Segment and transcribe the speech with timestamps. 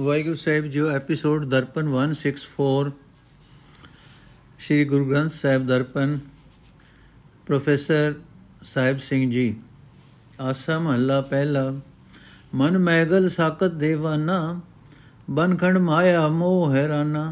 [0.00, 2.90] Waheguru Sahib ji episode Darpan 164
[4.58, 6.18] Sri Guru Granth Sahib Darpan
[7.46, 8.14] professor
[8.64, 9.44] Sahib Singh ji
[10.40, 11.64] Asa ਮਹੱਲਾ ਪਹਿਲਾ
[12.54, 14.38] ਮਨ McGill ਸਾਕਤ ਦੇਵਾਨਾ
[15.30, 17.26] ਬਨਖੰਡ ਮਾਇਆ ਮੋਹ ਹੈਰਾਨਾ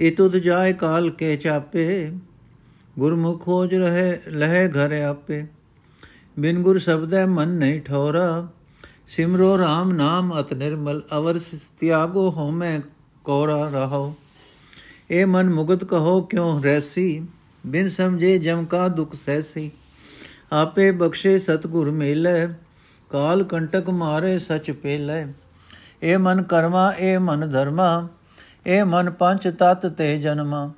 [0.00, 1.88] ਇਤੁਦ ਜਾਏ ਕਾਲ ਕੇ ਚਾਪੇ
[2.98, 5.44] ਗੁਰਮੁਖ ਖੋਜ ਰਹੇ ਲਹਿ ਘਰ ਆਪੇ
[6.38, 8.48] ਬਿਨ ਗੁਰ ਸਬਦੈ ਮਨ ਨਹੀਂ ਠੋਰਾ
[9.08, 11.38] ਸਿਮਰੋ RAM ਨਾਮ ਅਤ ਨਿਰਮਲ, ਅਵਰ
[11.80, 12.80] ਤਿਆਗੋ ਹਉਮੈ
[13.24, 14.14] ਕੋਰਾ ਰਹੋ
[15.10, 17.26] ਇਹ ਮਨ ਮੁਗਤ ਕਹੋ, ਕਿਉ ਰਹਿਸੀ
[17.66, 19.70] ਬਿਨ ਸਮਝੇ ਜਮ ਕਾ ਦੁਖ ਸਹਿਸੀ
[20.52, 22.48] ਆਪੇ ਬਖਸ਼ੇ ਸਤਗੁਰ ਮੇਲੇ,
[23.10, 25.26] ਕਾਲ ਕੰਟਕ ਮਾਰੇ ਸਚ ਪੇਲੇ।
[26.02, 28.08] ਇਹ ਮਨ ਕਰਮਾ, ਇਹ ਮਨ ਧਰਮਾ,
[28.66, 30.70] ਇਹ ਮਨ ਪੰਚ ਤਤ ਤੇ ਜਨਮਾ।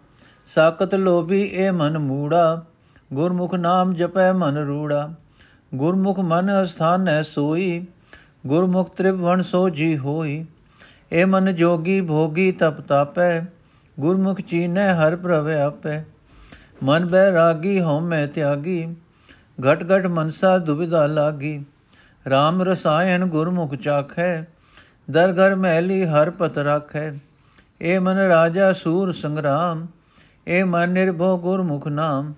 [0.47, 2.65] ਸਾਕਤ ਲੋਭੀ, ਇਹ ਮਨ ਮੂੜਾ,
[3.13, 5.15] ਗੁਰਮੁਖ ਨਾਮ ਜਪੈ ਮਨ ਰੂੜਾ।
[5.75, 7.87] ਗੁਰਮੁਖ ਮਨ ਅਸਥਾਨ ਹੈ ਸੋਈ
[8.47, 10.45] ਗੁਰਮੁਖ ਤ੍ਰਿਵਣ ਸੋ ਜੀ ਹੋਈ
[11.13, 13.41] ਏ ਮਨ ਜੋਗੀ ਭੋਗੀ ਤਪ ਤਾਪੈ,
[14.01, 16.05] ਗੁਰਮੁਖ ਚੀਨੈ ਹਰ ਪ੍ਰਭ ਆਪੈ।
[16.83, 18.87] ਮਨ ਬੈ ਰਾਗੀ ਹਉਮੈ ਤਿਆਗੀ
[19.61, 21.57] ਘਟ ਘਟ ਮਨਸਾ ਦੁਬਿਧਾ ਲਾਗੀ।
[22.27, 24.43] RAM ਰਸਾਇਣ ਗੁਰਮੁਖ ਚਾਖੈ,
[25.11, 27.13] ਦਰ ਘਰ ਮਹਿਲੀ ਹਰ ਪਤ ਰਾਖੈ।
[27.83, 29.87] ਏ ਮਨ ਰਾਜਾ ਸੂਰ ਸੰਗਰਾਮ
[30.49, 32.35] ਏ ਮਨ ਨਿਰਭਉ ਗੁਰਮੁਖ ਨਾਮ।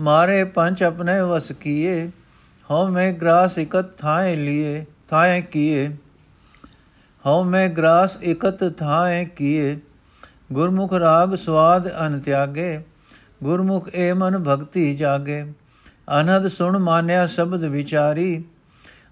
[0.00, 2.10] ਮਾਰੇ ਪੰਜ ਆਪਣੇ ਵਸ ਕੀਏ,
[2.70, 5.96] ਹਉ ਮੈਂ ਗ੍ਰਾਸ ਇਕਤ ਥਾਏ ਲੀਏ। ਥਾਏ ਕੀਏ।
[7.26, 9.80] ਹਉ ਮੈਂ ਗ੍ਰਾਸ ਇਕਤ ਥਾਏ ਕੀਏ।
[10.52, 12.84] ਗੁਰਮੁਖ ਰਾਗ ਸਵਾਦ ਅਨ ਤਿਆਗੇ।
[13.44, 15.52] ਗੁਰਮੁਖ ਏ ਮਨ ਭਗਤੀ ਜਾਗੇ।
[16.20, 18.44] ਅਨਹਦ ਸੁਣ ਮਾਨਿਆ ਸ਼ਬਦ ਵਿਚਾਰੀ।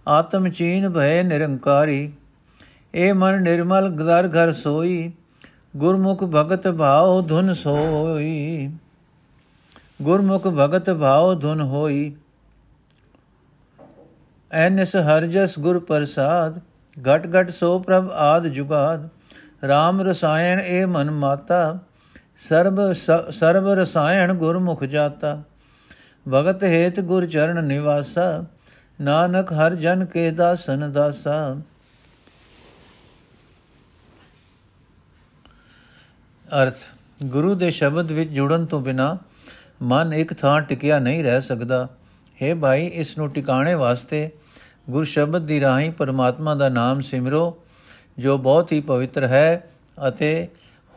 [0.09, 2.13] ਆਤਮ ਚੀਨ ਭੈ ਨਿਰੰਕਾਰੀ।
[2.97, 5.13] ਏ ਮਨ ਨਿਰਮਲ ਗਦਰ ਘਰ ਸੋਈ।
[5.77, 8.71] ਗੁਰਮੁਖ ਭਗਤ ਭਾਉ ਧੁਨ ਸੋਈ।
[10.03, 12.15] ਗੁਰਮੁਖ ਭਗਤ ਭਾਉ ਧੁਨ ਹੋਈ।
[14.55, 16.61] ਐਨਸ ਹਰਜਸ ਗੁਰ ਪ੍ਰਸਾਦ,
[16.97, 19.09] ਘਟ ਘਟ ਸੋ ਪ੍ਰਭ ਆਦ ਜੁਗਾਦ
[19.65, 21.79] RAM ਰਸਾਇਣ ਏ ਮਨ ਮਾਤਾ,
[22.39, 22.93] ਸਰਬ
[23.31, 25.43] ਸਰਬ ਰਸਾਇਣ ਗੁਰਮੁਖ ਜਾਤਾ,
[26.33, 28.45] ਭਗਤ ਹੇਤ ਗੁਰ ਚਰਨ ਨਿਵਾਸਾ,
[29.01, 31.57] ਨਾਨਕ ਹਰ ਜਨ ਕੇ ਦਾਸਨ ਦਾਸਾ।
[36.63, 36.77] ਅਰਥ,
[37.23, 39.17] ਗੁਰੂ ਦੇ ਸ਼ਬਦ ਵਿੱਚ ਜੁੜਨ ਤੋਂ ਬਿਨਾ
[39.83, 41.89] ਮਨ ਇੱਕ ਥਾਂ ਟਿਕਿਆ ਨਹੀਂ ਰਹਿ ਸਕਦਾ।
[42.43, 44.31] ਹੈ ਭਾਈ, ਇਸ ਨੂੰ ਟਿਕਾਣੇ ਵਾਸਤੇ
[44.91, 47.57] ਗੁਰ ਸ਼ਬਦ ਦੀ ਰਾਹੀਂ ਪਰਮਾਤਮਾ ਦਾ ਨਾਮ ਸਿਮਰੋ,
[48.19, 49.71] ਜੋ ਬਹੁਤ ਹੀ ਪਵਿੱਤਰ ਹੈ
[50.09, 50.49] ਅਤੇ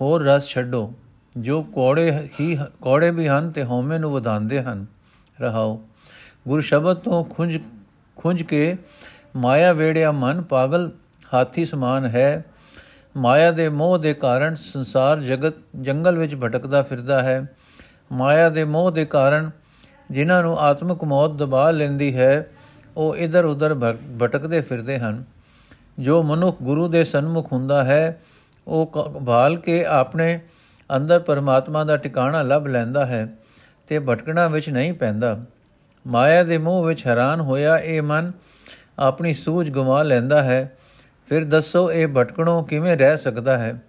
[0.01, 0.93] ਹੋਰ ਰਸ ਛੱਡੋ,
[1.37, 4.85] ਜੋ ਕੋੜੇ ਹੀ, ਕੋੜੇ ਵੀ ਹਨ ਤੇ ਹਉਮੈ ਨੂੰ ਵਧਾਉਂਦੇ ਹਨ।
[5.41, 5.83] ਰਹਾਓ।
[6.47, 7.57] ਗੁਰ ਸ਼ਬਦ ਤੋਂ ਖੁੰਝ
[8.15, 8.77] ਖੁੰਝ ਕੇ
[9.35, 10.91] ਮਾਇਆ ਵੇੜਿਆ ਮਨ ਪਾਗਲ
[11.33, 12.45] ਹਾਥੀ ਸਮਾਨ ਹੈ।
[13.17, 17.49] ਮਾਇਆ ਦੇ ਮੋਹ ਦੇ ਕਾਰਨ ਸੰਸਾਰ ਜਗਤ, ਜੰਗਲ ਵਿੱਚ ਭਟਕਦਾ ਫਿਰਦਾ ਹੈ।
[18.11, 19.51] ਮਾਇਆ ਦੇ ਮੋਹ ਦੇ ਕਾਰਨ
[20.11, 22.51] ਜਿਨ੍ਹਾਂ ਨੂੰ ਆਤਮਿਕ ਮੌਤ ਦਬਾ ਲੈਂਦੀ ਹੈ
[22.97, 23.73] ਉਹ ਇਧਰ ਉਧਰ
[24.23, 25.23] ਭਟਕਦੇ ਫਿਰਦੇ ਹਨ।
[25.99, 28.21] ਜੋ ਮਨੁੱਖ ਗੁਰੂ ਦੇ ਸਨਮੁਖ ਹੁੰਦਾ ਹੈ,
[28.67, 28.85] ਉਹ
[29.25, 30.39] ਭਾਲ ਕੇ ਆਪਣੇ
[30.95, 33.27] ਅੰਦਰ ਪਰਮਾਤਮਾ ਦਾ ਟਿਕਾਣਾ ਲੱਭ ਲੈਂਦਾ ਹੈ
[33.87, 35.39] ਤੇ ਭਟਕਣਾ ਵਿੱਚ ਨਹੀਂ ਪੈਂਦਾ।
[36.07, 38.31] ਮਾਇਆ ਦੇ ਮੋਹ ਵਿੱਚ ਹੈਰਾਨ ਹੋਇਆ ਇਹ ਮਨ
[38.99, 40.77] ਆਪਣੀ ਸੂਝ ਗਵਾ ਲੈਂਦਾ ਹੈ।
[41.29, 43.81] ਫਿਰ ਦੱਸੋ ਇਹ ਭਟਕਣੋਂ ਕਿਵੇਂ ਰਹਿ ਸਕਦਾ ਹੈ?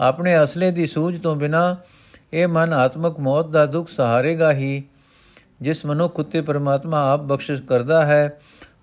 [0.00, 1.76] ਆਪਣੇ ਅਸਲੇ ਦੀ ਸੂਝ ਤੋਂ ਬਿਨਾ
[2.32, 4.82] ਇਹ ਮਨ ਆਤਮਕ ਮੌਤ ਦਾ ਦੁੱਖ ਸਹਾਰੇਗਾ ਹੀ।
[5.62, 8.38] ਜਿਸ ਮਨੁੱਖ ਉਤੇ ਪਰਮਾਤਮਾ ਆਪ ਬਖਸ਼ਿਸ਼ ਕਰਦਾ ਹੈ,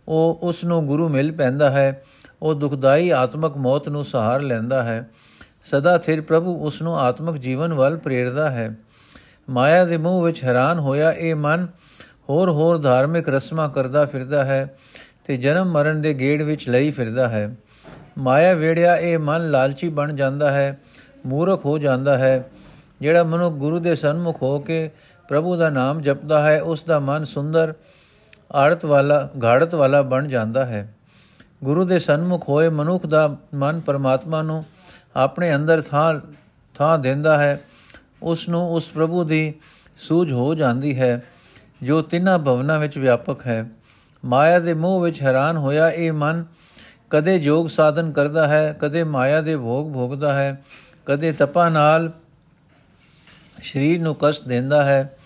[0.07, 2.03] ਉਹ ਉਸ ਨੂੰ ਗੁਰੂ ਮਿਲ ਪੈਂਦਾ ਹੈ,
[2.41, 5.09] ਉਹ ਦੁਖਦਾਈ ਆਤਮਕ ਮੌਤ ਨੂੰ ਸਹਾਰ ਲੈਂਦਾ ਹੈ।
[5.63, 8.77] ਸਦਾ ਥਿਰ ਪ੍ਰਭੂ ਉਸ ਨੂੰ ਆਤਮਕ ਜੀਵਨ ਵੱਲ ਪ੍ਰੇਰਦਾ ਹੈ।
[9.49, 11.67] ਮਾਇਆ ਦੇ ਮੂਹ ਵਿੱਚ ਹੈਰਾਨ ਹੋਇਆ ਇਹ ਮਨ
[12.29, 14.75] ਹੋਰ ਹੋਰ ਧਾਰਮਿਕ ਰਸਮਾਂ ਕਰਦਾ ਫਿਰਦਾ ਹੈ
[15.25, 17.55] ਤੇ ਜਨਮ ਮਰਨ ਦੇ ਗੇੜ ਵਿੱਚ ਲਈ ਫਿਰਦਾ ਹੈ।
[18.17, 20.79] ਮਾਇਆ ਵੇੜਿਆ ਇਹ ਮਨ ਲਾਲਚੀ ਬਣ ਜਾਂਦਾ ਹੈ,
[21.25, 22.49] ਮੂਰਖ ਹੋ ਜਾਂਦਾ ਹੈ,
[23.01, 24.91] ਜਿਹੜਾ ਮਨੁ ਗੁਰੂ ਦੇ ਸਨਮੁਖ ਹੋ ਕੇ
[25.27, 27.73] ਪ੍ਰਭੂ ਦਾ ਨਾਮ ਜਪਦਾ ਹੈ, ਉਸ ਦਾ ਮਨ ਸੁੰਦਰ
[28.51, 30.93] ਆੜਤ ਵਾਲਾ ਘਾੜਤ ਵਾਲਾ ਬਣ ਜਾਂਦਾ ਹੈ।
[31.63, 34.65] ਗੁਰੂ ਦੇ ਸਨਮੁਖ ਹੋਏ ਮਨੁੱਖ ਦਾ ਮਨ ਪਰਮਾਤਮਾ ਨੂੰ
[35.15, 36.19] ਆਪਣੇ ਅੰਦਰ ਥਾਂ
[36.75, 37.61] ਥਾਂ ਦਿੰਦਾ ਹੈ।
[38.23, 39.53] ਉਸ ਨੂੰ ਉਸ ਪ੍ਰਭੂ ਦੀ
[39.97, 41.23] ਸੂਝ ਹੋ ਜਾਂਦੀ ਹੈ,
[41.83, 43.65] ਜੋ ਤਿੰਨਾਂ ਭਵਨਾਂ ਵਿੱਚ ਵਿਆਪਕ ਹੈ।
[44.25, 46.45] ਮਾਇਆ ਦੇ ਮੋਹ ਵਿੱਚ ਹੈਰਾਨ ਹੋਇਆ ਇਹ ਮਨ
[47.09, 50.62] ਕਦੇ ਜੋਗ ਸਾਧਨ ਕਰਦਾ ਹੈ, ਕਦੇ ਮਾਇਆ ਦੇ ਭੋਗ ਭੋਗਦਾ ਹੈ,
[51.06, 52.12] ਕਦੇ ਤਪਾ ਨਾਲ
[53.63, 55.17] ਸਰੀਰ ਨੂੰ ਕਸ਼ਟ ਦਿੰਦਾ ਹੈ।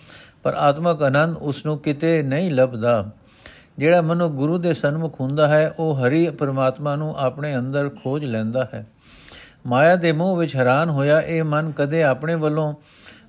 [0.42, 3.10] ਪਰ ਆਤਮਕ ਆਨੰਦ ਉਸ ਨੂੰ ਕਿਤੇ ਨਹੀਂ ਲੱਭਦਾ।
[3.78, 8.68] ਜਿਹੜਾ ਮਨੁ ਗੁਰੂ ਦੇ ਸਨਮੁਖ ਹੁੰਦਾ ਹੈ, ਉਹ ਹਰੀ ਪਰਮਾਤਮਾ ਨੂੰ ਆਪਣੇ ਅੰਦਰ ਖੋਜ ਲੈਂਦਾ
[8.74, 8.86] ਹੈ।
[9.66, 12.74] ਮਾਇਆ ਦੇ ਮੋਹ ਵਿੱਚ ਹੈਰਾਨ ਹੋਇਆ, ਇਹ ਮਨ ਕਦੇ ਆਪਣੇ ਵੱਲੋਂ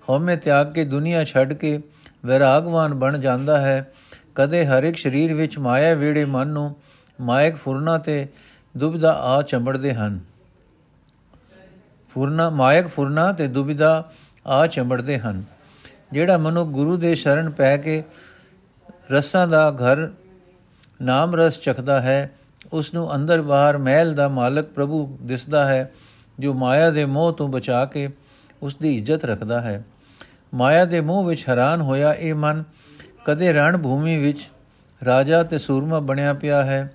[0.09, 1.81] ਹਉਮੈ ਤਿਆਗ ਕੇ ਦੁਨੀਆ ਛੱਡ ਕੇ
[2.25, 3.91] ਵਿਰਾਗਵਾਨ ਬਣ ਜਾਂਦਾ ਹੈ।
[4.35, 6.75] ਕਦੇ ਹਰ ਇੱਕ ਸਰੀਰ ਵਿੱਚ ਮਾਇਆ ਵੇੜੇ ਮਨ ਨੂੰ
[7.21, 8.27] ਮਾਇਕ ਫੁਰਨਾ ਤੇ
[8.77, 10.19] ਦੁਬਿਧਾ ਆ ਚੰਬੜਦੇ ਹਨ।
[12.13, 14.11] ਫੁਰਨਾ, ਮਾਇਕ ਫੁਰਨਾ ਤੇ ਦੁਬਿਧਾ
[14.47, 15.43] ਆ ਚੰਬੜਦੇ ਹਨ।
[16.13, 18.03] ਜਿਹੜਾ ਮਨੁ ਗੁਰੂ ਦੇ ਸ਼ਰਨ ਪੈ ਕੇ
[19.11, 20.09] ਰਸਾਂ ਦਾ ਘਰ,
[21.01, 22.31] ਨਾਮ ਰਸ ਚਖਦਾ ਹੈ
[22.73, 25.91] ਉਸ ਨੂੰ ਅੰਦਰ ਬਾਹਰ ਮਹਿਲ ਦਾ ਮਾਲਕ ਪ੍ਰਭੂ ਦਿਸਦਾ ਹੈ,
[26.39, 28.09] ਜੋ ਮਾਇਆ ਦੇ ਮੋਹ ਤੋਂ ਬਚਾ ਕੇ
[28.61, 29.83] ਉਸ ਦੀ ਇੱਜ਼ਤ ਰੱਖਦਾ ਹੈ।
[30.53, 32.63] ਮਾਇਆ ਦੇ ਮੋਹ ਵਿੱਚ ਹੈਰਾਨ ਹੋਇਆ ਇਹ ਮਨ,
[33.25, 34.49] ਕਦੇ ਰਣ ਭੂਮੀ ਵਿੱਚ
[35.01, 36.93] ਰਾਜਾ ਤੇ ਸੂਰਮਾ ਬਣਿਆ ਪਿਆ ਹੈ,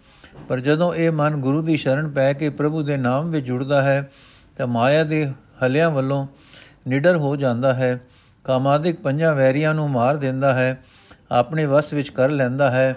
[0.49, 4.11] ਪਰ ਜਦੋਂ ਇਹ ਮਨ ਗੁਰੂ ਦੀ ਸ਼ਰਨ ਪੈ ਕੇ ਪ੍ਰਭੂ ਦੇ ਨਾਮ ਵਿੱਚ ਜੁੜਦਾ ਹੈ,
[4.57, 5.27] ਤਾਂ ਮਾਇਆ ਦੇ
[5.65, 6.27] ਹਲਿਆਂ ਵੱਲੋਂ
[6.89, 7.99] ਨਿਡਰ ਹੋ ਜਾਂਦਾ ਹੈ।
[8.49, 10.79] ਕਾਮਾਦਿਕ ਪੰਜਾਂ ਵੈਰੀਆਂ ਨੂੰ ਮਾਰ ਦਿੰਦਾ ਹੈ,
[11.31, 12.97] ਆਪਣੇ ਵਸ ਵਿੱਚ ਕਰ ਲੈਂਦਾ ਹੈ।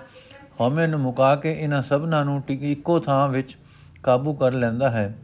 [0.61, 3.57] ਹਉਮੈ ਨੂੰ ਮੁਕਾ ਕੇ ਇਹਨਾਂ ਸਭਨਾਂ ਨੂੰ ਇੱਕੋ ਥਾਂ ਵਿੱਚ
[4.03, 5.15] ਕਾਬੂ ਕਰ ਲੈਂਦਾ ਹੈ।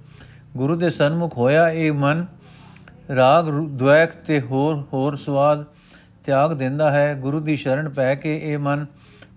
[0.58, 2.26] ਗੁਰੂ ਦੇ ਸਨਮੁਖ ਹੋਇਆ ਇਹ ਮਨ,
[3.16, 5.66] ਰਾਗ ਦ્વੈਕ ਤੇ ਹੋਰ ਹੋਰ ਸਵਾਦ
[6.26, 8.86] ਤਿਆਗ ਦਿੰਦਾ ਹੈ। ਗੁਰੂ ਦੀ ਸ਼ਰਨ ਪੈ ਕੇ ਇਹ ਮਨ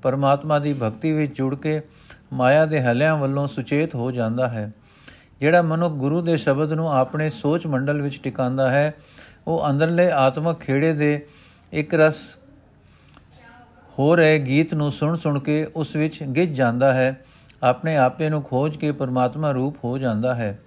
[0.02, 1.82] ਪਰਮਾਤਮਾ ਦੀ ਭਗਤੀ ਵਿੱਚ ਜੁੜ ਕੇ
[2.32, 4.72] ਮਾਇਆ ਦੇ ਹਲਿਆਂ ਵੱਲੋਂ ਸੁਚੇਤ ਹੋ ਜਾਂਦਾ ਹੈ।
[5.40, 8.94] ਜਿਹੜਾ ਮਨੁੱਖ ਗੁਰੂ ਦੇ ਸ਼ਬਦ ਨੂੰ ਆਪਣੇ ਸੋਚ ਮੰਡਲ ਵਿੱਚ ਟਿਕਾਉਂਦਾ ਹੈ
[9.46, 11.26] ਉਹ ਅੰਦਰਲੇ ਆਤਮਕ ਖੇੜੇ ਦੇ
[11.72, 12.16] ਇੱਕ ਰਸ
[13.98, 17.24] ਹੋ ਰਹੇ ਗੀਤ ਨੂੰ ਸੁਣ ਸੁਣ ਕੇ ਉਸ ਵਿੱਚ ਗਿੱਜ ਜਾਂਦਾ ਹੈ,
[17.62, 20.58] ਆਪਣੇ ਆਪੇ ਨੂੰ ਖੋਜ ਕੇ ਪਰਮਾਤਮਾ ਰੂਪ ਹੋ ਜਾਂਦਾ ਹੈ।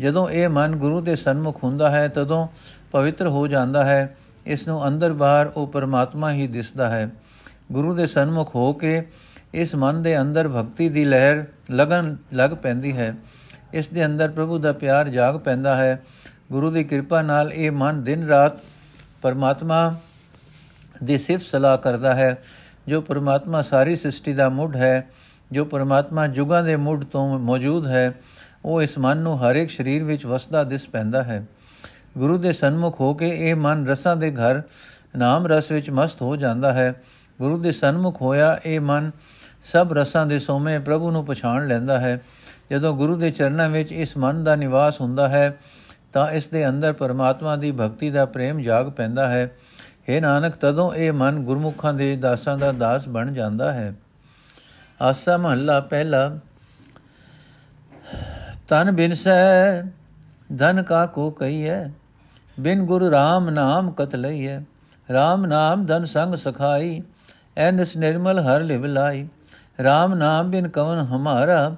[0.00, 2.48] ਜਦੋਂ ਇਹ ਮਨ ਗੁਰੂ ਦੇ ਸਨਮੁਖ ਹੁੰਦਾ ਹੈ, ਤਦੋਂ
[2.92, 4.16] ਪਵਿੱਤਰ ਹੋ ਜਾਂਦਾ ਹੈ।
[4.46, 7.10] ਇਸ ਨੂੰ ਅੰਦਰ ਬਾਹਰ ਉਹ ਪਰਮਾਤਮਾ ਹੀ ਦਿਸਦਾ ਹੈ।
[7.72, 9.08] ਗੁਰੂ ਦੇ ਸਨਮੁਖ ਹੋ ਕੇ
[9.54, 13.14] ਇਸ ਮਨ ਦੇ ਅੰਦਰ ਭਗਤੀ ਦੀ ਲਹਿਰ ਲਗਨ ਲੱਗ ਪੈਂਦੀ ਹੈ।
[13.74, 16.02] ਇਸ ਦੇ ਅੰਦਰ ਪ੍ਰਭੂ ਦਾ ਪਿਆਰ ਜਾਗ ਪੈਂਦਾ ਹੈ।
[16.52, 18.52] ਗੁਰੂ ਦੀ ਕਿਰਪਾ ਨਾਲ ਇਹ ਮਨ ਦਿਨ ਰਾਤ
[19.22, 19.96] ਪਰਮਾਤਮਾ
[21.04, 22.42] ਦੀ ਸਿਫਤ ਸਲਾਹ ਕਰਦਾ ਹੈ,
[22.88, 25.08] ਜੋ ਪਰਮਾਤਮਾ ਸਾਰੀ ਸ੍ਰਿਸ਼ਟੀ ਦਾ ਮੁੱਢ ਹੈ,
[25.52, 28.14] ਜੋ ਪਰਮਾਤਮਾ ਜੁਗਾਂ ਦੇ ਮੁੱਢ ਤੋਂ ਮੌਜੂਦ ਹੈ,
[28.64, 31.46] ਉਹ ਇਸ ਮਨ ਨੂੰ ਹਰ ਇੱਕ ਸਰੀਰ ਵਿੱਚ ਵਸਦਾ ਦਿਸ ਪੈਂਦਾ ਹੈ।
[32.18, 34.62] ਗੁਰੂ ਦੇ ਸਨਮੁਖ ਹੋ ਕੇ ਇਹ ਮਨ ਰਸਾਂ ਦੇ ਘਰ,
[35.16, 37.02] ਨਾਮ ਰਸ ਵਿੱਚ ਮਸਤ ਹੋ ਜਾਂਦਾ ਹੈ।
[37.38, 39.10] ਗੁਰੂ ਦੇ ਸਨਮੁਖ ਹੋਇਆ ਇਹ ਮਨ
[39.72, 42.20] ਸਭ ਰਸਾਂ ਦੇ ਸੋਮੇ ਪ੍ਰਭੂ ਨੂੰ ਪਛਾਣ ਲੈਂਦਾ ਹੈ।
[42.70, 45.58] ਜਦੋਂ ਗੁਰੂ ਦੇ ਚਰਨਾਂ ਵਿੱਚ ਇਸ ਮਨ ਦਾ ਨਿਵਾਸ ਹੁੰਦਾ ਹੈ
[46.16, 49.56] ਤਾਂ ਇਸ ਦੇ ਅੰਦਰ ਪਰਮਾਤਮਾ ਦੀ ਭਗਤੀ ਦਾ ਪ੍ਰੇਮ ਜਾਗ ਪੈਂਦਾ ਹੈ।
[50.10, 53.94] हे ਨਾਨਕ, ਤਦੋਂ ਇਹ ਮਨ ਗੁਰਮੁਖਾਂ ਦੇ ਦਾਸਾਂ ਦਾ ਦਾਸ ਬਣ ਜਾਂਦਾ ਹੈ।
[55.02, 56.38] ਆਸਾ ਮਹੱਲਾ ਪਹਿਲਾ।
[58.68, 59.82] ਤਨ ਬਿਨਸੈ
[60.58, 61.88] ਧਨ ਕਾ ਕੋ ਕਹੀਐ?
[62.60, 64.58] ਬਿਨ ਗੁਰੂ RAM ਨਾਮ ਕਤ ਲਈਐ?
[65.10, 67.02] RAM ਨਾਮ ਧਨ ਸੰਗ ਸਖਾਈ
[67.56, 69.28] ਐਨਸ ਨਿਰਮਲ ਹਰ ਲਿਵ ਲਾਈ।
[69.80, 71.76] RAM ਨਾਮ ਬਿਨ ਕਵਨ ਹਮਾਰਾ,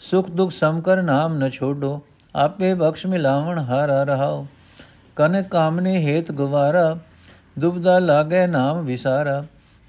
[0.00, 2.02] ਸੁਖ ਦੁਖ ਸਮਕਰ ਨਾਮ ਨ ਛੋਡੋ।
[2.36, 4.46] ਆਪੇ ਬਖਸ਼ ਮਿਲਾਵਣ ਹਰ ਰਹਾਓ
[5.16, 6.96] ਕਨ ਕਾਮਨੇ ਹੇਤ ਗਵਾਰਾ
[7.58, 9.44] ਦੁਬਦਾ ਲਾਗੇ ਨਾਮ ਵਿਸਾਰਾ।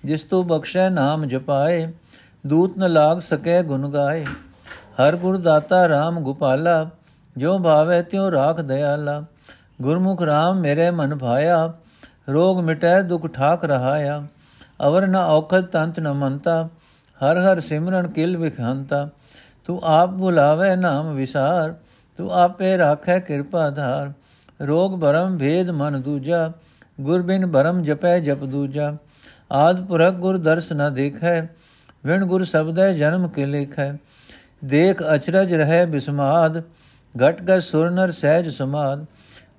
[0.05, 1.93] ਜਿਸ ਤੋ ਬਖਸ਼ੈ ਨਾਮ ਜਪਾਏ,
[2.47, 4.25] ਦੂਤ ਨ ਲਾਗ ਸਕੈ ਗੁਣ ਗਾਏ।
[5.01, 6.89] ਹਰ ਗੁਰ ਦਾਤਾ RAM ਗੋਪਾਲਾ
[7.37, 9.23] ਜੋ ਭਾਵੇ ਤਿਉ ਰਾਖ ਦਇਆਲਾ
[9.81, 11.73] ਗੁਰਮੁਖ RAM ਮੇਰੇ ਮਨ ਭਾਇਆ,
[12.29, 14.23] ਰੋਗ ਮਿਟੈ ਦੁਖ ਠਾਕ ਰਹਾਇਆ।
[14.87, 16.69] ਅਵਰ ਨ ਔਖਦ ਤੰਤ ਨ ਮੰਤਾ,
[17.21, 19.09] ਹਰ ਹਰ ਸਿਮਰਨ ਕਿਲ ਵਿਖੰਤਾ।
[19.65, 21.75] ਤੂੰ ਆਪ ਬੁਲਾਵੇ ਨਾਮ ਵਿਸਾਰ
[22.17, 24.11] ਤੂੰ ਆਪੇ ਰਾਖੈ ਕਿਰਪਾ ਧਾਰ।
[24.67, 26.51] ਰੋਗ ਭਰਮ ਭੇਦ ਮਨ ਦੂਜਾ,
[27.01, 28.95] ਗੁਰ ਬਿਨ ਭਰਮ ਜਪੈ ਜਪ ਦੂਜਾ।
[29.51, 31.41] ਆਦ ਪੁਰਖ ਗੁਰ ਦਰਸ ਨ ਦੇਖੈ,
[32.05, 33.91] ਵਿਣ ਗੁਰ ਸਬਦੈ ਜਨਮ ਕੇ ਲੇਖੈ।
[34.65, 36.61] ਦੇਖ ਅਚਰਜ ਰਹਿ ਬਿਸਮਾਦ,
[37.15, 39.05] ਘਟ ਗੈ ਸੁਰਨਰ ਸਹਿਜ ਸਮਾਦ।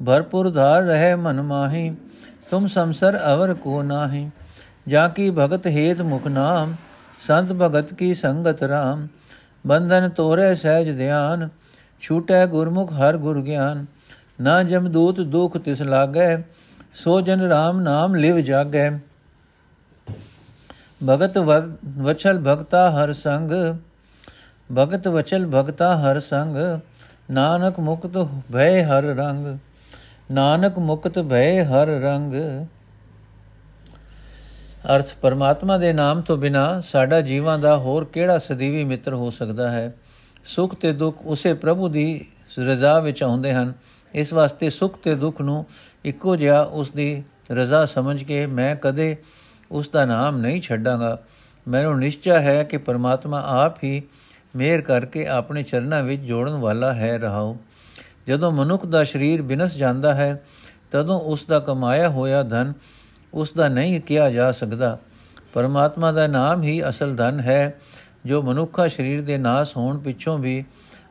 [0.06, 1.94] ਭਰਪੁਰ ਧਾਰ ਰਹਿ ਮਨ ਮਾਹੀ,
[2.50, 4.30] ਤੁਮ ਸੰਸਰ ਅਵਰ ਕੋ ਨਾਹੀ।
[4.88, 6.74] ਜਾ ਕੀ ਭਗਤ ਹੇਤ ਮੁਖ ਨਾਮ,
[7.20, 9.06] ਸੰਤ ਭਗਤ ਕੀ ਸੰਗਤ ਰਾਮ।
[9.66, 11.48] ਬੰਧਨ ਤੋਰੇ ਸਹਿਜ ਧਿਆਨ
[12.02, 13.84] ਛੂਟੈ ਗੁਰਮੁਖ ਹਰ ਗੁਰ ਗਿਆਨ।
[14.40, 16.36] ਨਾ ਜਮਦੂਤ ਦੁਖ ਤਿਸ ਲਾਗੈ,
[16.94, 18.90] ਸੋ ਜਨ ਰਾਮ ਨਾਮ ਲਿਵ ਜਾਗੈ।
[21.08, 21.38] ਭਗਤ
[21.98, 23.52] ਵਚਲ ਭਗਤਾ ਹਰ ਸੰਗ,
[24.70, 26.56] ਭਗਤ ਵਚਲ ਭਗਤਾ ਹਰ ਸੰਗ,
[27.30, 28.16] ਨਾਨਕ ਮੁਕਤ
[28.52, 29.46] ਭੈ ਹਰ ਰੰਗ,
[30.30, 32.34] ਨਾਨਕ ਮੁਕਤ ਭੈ ਹਰ ਰੰਗ।
[34.86, 39.70] ਅਰਥ ਪਰਮਾਤਮਾ ਦੇ ਨਾਮ ਤੋਂ ਬਿਨਾ ਸਾਡਾ ਜੀਵਾਂ ਦਾ ਹੋਰ ਕਿਹੜਾ ਸਦੀਵੀ ਮਿੱਤਰ ਹੋ ਸਕਦਾ
[39.70, 39.92] ਹੈ?
[40.48, 42.24] ਸੁਖ ਤੇ ਦੁੱਖ ਉਸੇ ਪ੍ਰਭੂ ਦੀ
[42.58, 43.72] ਰਜ਼ਾ ਵਿੱਚ ਆਉਂਦੇ ਹਨ।
[44.14, 45.66] ਇਸ ਵਾਸਤੇ ਸੁਖ ਤੇ ਦੁੱਖ ਨੂੰ
[46.04, 49.16] ਇੱਕੋ ਜਿਹਾ ਉਸ ਦੀ ਰਜ਼ਾ ਸਮਝ ਕੇ ਮੈਂ ਕਦੇ
[49.70, 51.18] ਉਸ ਦਾ ਨਾਮ ਨਹੀਂ ਛੱਡਾਂਗਾ।
[51.68, 54.02] ਮੈਨੂੰ ਨਿਸ਼ਚੈ ਹੈ ਕਿ ਪਰਮਾਤਮਾ ਆਪ ਹੀ
[54.56, 57.56] ਮਿਹਰ ਕਰਕੇ ਆਪਣੇ ਚਰਨਾਂ ਵਿੱਚ ਜੋੜਨ ਵਾਲਾ ਹੈ ਰਹਾਉ।
[58.28, 60.42] ਜਦੋਂ ਮਨੁੱਖ ਦਾ ਸਰੀਰ ਬਿਨਸ ਜਾਂਦਾ ਹੈ,
[60.90, 62.72] ਤਦੋਂ ਉਸ ਦਾ ਕਮਾਇਆ ਹੋਇਆ ਧਨ
[63.34, 64.98] ਉਸ ਦਾ ਨਹੀਂ ਕਿਹਾ ਜਾ ਸਕਦਾ।
[65.52, 67.74] ਪਰਮਾਤਮਾ ਦਾ ਨਾਮ ਹੀ ਅਸਲ ਧਨ ਹੈ।
[68.26, 70.64] ਜੋ ਮਨੁੱਖਾ ਸਰੀਰ ਦੇ ਨਾਸ ਹੋਣ ਪਿੱਛੋਂ ਵੀ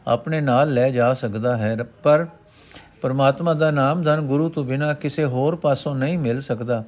[0.07, 2.27] ਆਪਣੇ ਨਾਲ ਲੈ ਜਾ ਸਕਦਾ ਹੈ। ਪਰ
[3.01, 6.83] ਪਰਮਾਤਮਾ ਦਾ ਨਾਮ ਧਨ ਗੁਰੂ ਤੋਂ ਬਿਨਾ ਕਿਸੇ ਹੋਰ ਪਾਸੋਂ ਨਹੀਂ ਮਿਲ ਸਕਦਾ।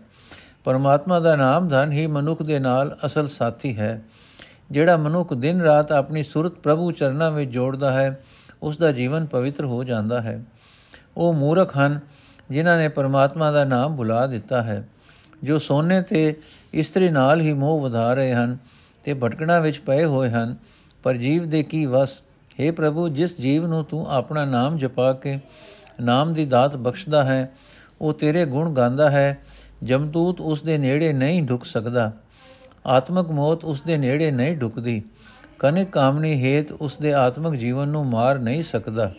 [0.64, 4.02] ਪਰਮਾਤਮਾ ਦਾ ਨਾਮ ਧਨ ਹੀ ਮਨੁੱਖ ਦੇ ਨਾਲ ਅਸਲ ਸਾਥੀ ਹੈ।
[4.72, 8.24] ਜਿਹੜਾ ਮਨੁੱਖ ਦਿਨ ਰਾਤ ਆਪਣੀ ਸੁਰਤ ਪ੍ਰਭੂ ਚਰਨਾਂ ਵਿੱਚ ਜੋੜਦਾ ਹੈ
[8.64, 10.44] ਉਸ ਦਾ ਜੀਵਨ ਪਵਿੱਤਰ ਹੋ ਜਾਂਦਾ ਹੈ।
[11.18, 12.00] ਉਹ ਮੂਰਖ ਹਨ
[12.50, 14.88] ਜਿਨ੍ਹਾਂ ਨੇ ਪਰਮਾਤਮਾ ਦਾ ਨਾਮ ਭੁਲਾ ਦਿੱਤਾ ਹੈ।
[15.44, 16.36] ਜੋ ਸੋਨੇ ਤੇ
[16.74, 18.58] ਇਸਤਰੀ ਨਾਲ ਹੀ ਮੋਹ ਵਧਾ ਰਹੇ ਹਨ
[19.05, 20.57] ਤੇ ਭਟਕਣਾ ਵਿੱਚ ਪਏ ਹੋਏ ਹਨ
[21.05, 22.21] ਪਰ ਜੀਵ ਦੇ ਕੀ ਵਸ
[22.59, 25.39] हे ਪ੍ਰਭੂ ਜਿਸ ਜੀਵ ਨੂੰ ਤੂੰ ਆਪਣਾ ਨਾਮ ਜਪਾ ਕੇ
[26.01, 27.53] ਨਾਮ ਦੀ ਦਾਤ ਬਖਸ਼ਦਾ ਹੈ
[28.01, 29.39] ਉਹ ਤੇਰੇ ਗੁਣ ਗਾਉਂਦਾ ਹੈ
[29.85, 32.11] ਜਮਦੂਤ ਉਸ ਦੇ ਨੇੜੇ ਨਹੀਂ ਢੁਕ ਸਕਦਾ
[32.87, 35.03] ਆਤਮਕ ਮੌਤ ਉਸ ਦੇ ਨੇੜੇ ਨਹੀਂ ਢੁਕਦੀ
[35.59, 39.11] ਕਨਿਕ ਕਾਮਨੀ ਹੇਤ ਉਸ ਦੇ ਆਤਮਿਕ ਜੀਵਨ ਨੂੰ ਮਾਰ ਨਹੀਂ ਸਕਦਾ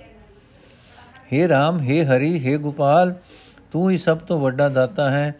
[1.34, 3.14] हे RAM हे ਹਰੀ हे ਗੋਪਾਲ
[3.72, 5.34] ਤੂੰ ਹੀ ਸਭ ਤੋਂ ਵੱਡਾ ਦਾਤਾ ਹੈ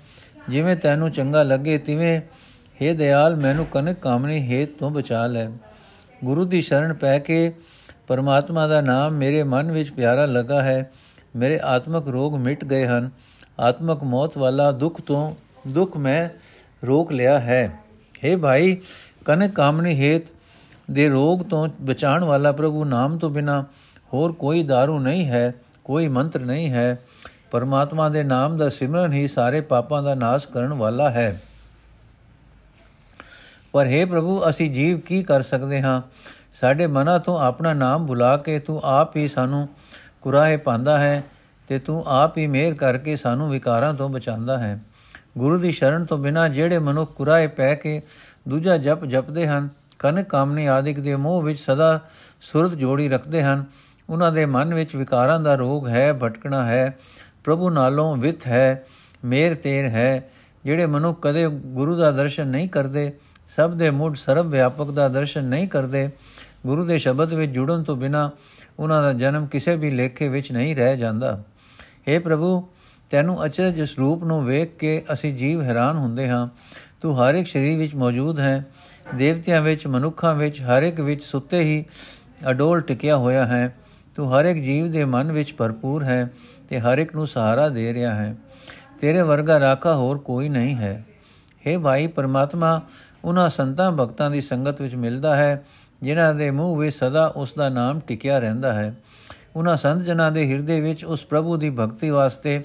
[0.50, 2.20] ਜਿਵੇਂ ਤੈਨੂੰ ਚੰਗਾ ਲੱਗੇ ਤਿਵੇਂ
[2.82, 5.48] हे ਦਿਆਲ ਮੈਨੂੰ ਕਨਿਕ ਕਾਮਨੀ ਹੇਤ ਤੋਂ ਬਚਾ ਲੈ
[6.22, 7.52] ਗੁਰੂ ਦੀ ਸ਼ਰਨ ਪੈ ਕੇ
[8.08, 10.92] ਪਰਮਾਤਮਾ ਦਾ ਨਾਮ ਮੇਰੇ ਮਨ ਵਿੱਚ ਪਿਆਰਾ ਲੱਗਾ ਹੈ
[11.36, 13.10] ਮੇਰੇ ਆਤਮਿਕ ਰੋਗ ਮਿਟ ਗਏ ਹਨ
[13.60, 15.32] ਆਤਮਿਕ ਮੌਤ ਵਾਲਾ ਦੁੱਖ ਤੋਂ
[15.68, 16.28] ਦੁੱਖ ਮੈਂ
[16.84, 17.64] ਰੋਕ ਲਿਆ ਹੈ
[18.24, 18.76] हे ਭਾਈ
[19.26, 20.26] ਕਨਿਕ ਕਾਮਨੀ ਹੇਤ
[20.92, 23.64] ਦੇ ਰੋਗ ਤੋਂ ਬਚਾਉਣ ਵਾਲਾ ਪ੍ਰਭੂ ਨਾਮ ਤੋਂ ਬਿਨਾ
[24.14, 25.54] ਹੋਰ ਕੋਈ दारू ਨਹੀਂ ਹੈ
[25.84, 26.98] ਕੋਈ ਮੰਤਰ ਨਹੀਂ ਹੈ
[27.52, 31.30] ਪਰਮਾਤਮਾ ਦੇ ਨਾਮ ਦਾ ਸਿਮਰਨ ਹੀ ਸਾਰੇ ਪਾਪਾਂ ਦਾ ਨਾਸ਼ ਕਰਨ ਵਾਲਾ ਹੈ
[33.73, 36.03] ਪਰ हे ਪ੍ਰਭੂ, ਅਸੀਂ ਜੀਵ ਕੀ ਕਰ ਸਕਦੇ ਹਾਂ?
[36.55, 39.69] ਸਾਡੇ ਮਨਾਂ ਤੋਂ ਆਪਣਾ ਨਾਮ ਭੁਲਾ ਕੇ ਤੂੰ ਆਪ ਹੀ ਸਾਨੂੰ
[40.23, 41.25] ਕੁਰਾਹੇ ਪਾਉਂਦਾ ਹੈ
[41.69, 44.81] ਤੇ ਤੂੰ ਆਪ ਹੀ ਮਿਹਰ ਕਰਕੇ ਸਾਨੂੰ ਵਿਕਾਰਾਂ ਤੋਂ ਬਚਾਉਂਦਾ ਹੈ।
[45.39, 48.03] ਗੁਰੂ ਦੀ ਸ਼ਰਨ ਤੋਂ ਬਿਨਾ ਜਿਹੜੇ ਮਨੁੱਖ ਕੁਰਾਹੇ ਪੈ ਕੇ
[48.49, 52.01] ਦੂਜਾ ਜਪ ਜਪਦੇ ਹਨ, ਕਨ ਕਾਮਨੀ ਆਦਿਕ ਦੇ ਮੋਹ ਵਿੱਚ ਸਦਾ
[52.41, 53.65] ਸੁਰਤ ਜੋੜੀ ਰੱਖਦੇ ਹਨ,
[54.11, 56.99] ਉਹਨਾਂ ਦੇ ਮਨ ਵਿੱਚ ਵਿਕਾਰਾਂ ਦਾ ਰੋਗ ਹੈ, ਭਟਕਣਾ ਹੈ,
[57.45, 58.87] ਪ੍ਰਭੂ ਨਾਲੋਂ ਵਿਤ ਹੈ
[59.25, 60.31] ਮੇਰ ਤੇਰ ਹੈ।
[60.65, 63.13] ਜਿਹੜੇ ਮਨੁੱਖ ਕਦੇ ਗੁਰੂ ਦਾ ਦਰਸ਼ਨ ਨਹੀਂ ਕਰਦੇ
[63.57, 66.11] ਸਭ ਦੇ ਮੁੱਢ ਸਰਬ ਵਿਆਪਕ ਦਾ ਦਰਸ਼ਨ ਨਹੀਂ ਕਰਦੇ,
[66.67, 68.31] ਗੁਰੂ ਦੇ ਸ਼ਬਦ ਵਿੱਚ ਜੁੜਨ ਤੋਂ ਬਿਨਾ
[68.79, 71.43] ਉਹਨਾਂ ਦਾ ਜਨਮ ਕਿਸੇ ਵੀ ਲੇਖੇ ਵਿੱਚ ਨਹੀਂ ਰਹਿ ਜਾਂਦਾ।
[71.81, 72.69] हे ਪ੍ਰਭੂ,
[73.11, 76.49] ਤੈਨੂੰ ਅਚਰਜ ਸਰੂਪ ਨੂੰ ਵੇਖ ਕੇ ਅਸੀਂ ਜੀਵ ਹੈਰਾਨ ਹੁੰਦੇ ਹਾਂ।
[77.01, 78.67] ਤੂੰ ਹਰ ਇੱਕ ਸਰੀਰ ਵਿੱਚ ਮੌਜੂਦ ਹੈ,
[79.15, 81.85] ਦੇਵਤਿਆਂ ਵਿੱਚ, ਮਨੁੱਖਾਂ ਵਿੱਚ, ਹਰ ਇੱਕ ਵਿੱਚ ਸੁੱਤੇ ਹੀ
[82.51, 83.77] ਅਡੋਲ ਟਿਕਿਆ ਹੋਇਆ ਹੈ।
[84.17, 86.31] ਤੂੰ ਹਰ ਇੱਕ ਜੀਵ ਦੇ ਮਨ ਵਿੱਚ ਭਰਪੂਰ ਹੈ
[86.69, 88.37] ਤੇ ਹਰ ਇੱਕ ਨੂੰ ਸਹਾਰਾ ਦੇ ਰਿਹਾ ਹੈ।
[89.01, 91.05] ਤੇਰੇ ਵਰਗਾ ਰਾਖਾ ਹੋਰ ਕੋਈ ਨਹੀਂ ਹੈ।
[91.67, 92.83] हे ਭਾਈ, ਪਰਮਾਤਮਾ
[93.25, 95.65] ਉਹਨਾਂ ਸੰਤਾਂ ਭਗਤਾਂ ਦੀ ਸੰਗਤ ਵਿੱਚ ਮਿਲਦਾ ਹੈ,
[96.03, 98.95] ਜਿਨ੍ਹਾਂ ਦੇ ਮੂੰਹ ਵਿੱਚ ਸਦਾ ਉਸ ਦਾ ਨਾਮ ਟਿਕਿਆ ਰਹਿੰਦਾ ਹੈ।
[99.57, 102.63] ਉਹਨਾਂ ਸੰਤ ਜਨਾਂ ਦੇ ਹਿਰਦੇ ਵਿੱਚ ਉਸ ਪ੍ਰਭੂ ਦੀ ਭਗਤੀ ਵਾਸਤੇ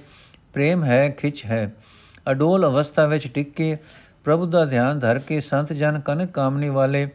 [0.53, 1.73] ਪ੍ਰੇਮ ਹੈ, ਖਿੱਚ ਹੈ।
[2.31, 3.77] ਅਡੋਲ ਅਵਸਥਾ ਵਿੱਚ ਟਿਕ ਕੇ
[4.23, 7.07] ਪ੍ਰਭੂ ਦਾ ਧਿਆਨ ਧਰ ਕੇ ਸੰਤ ਜਨ ਕਨਕ ਕਾਮਨੀ ਵਾਲੇ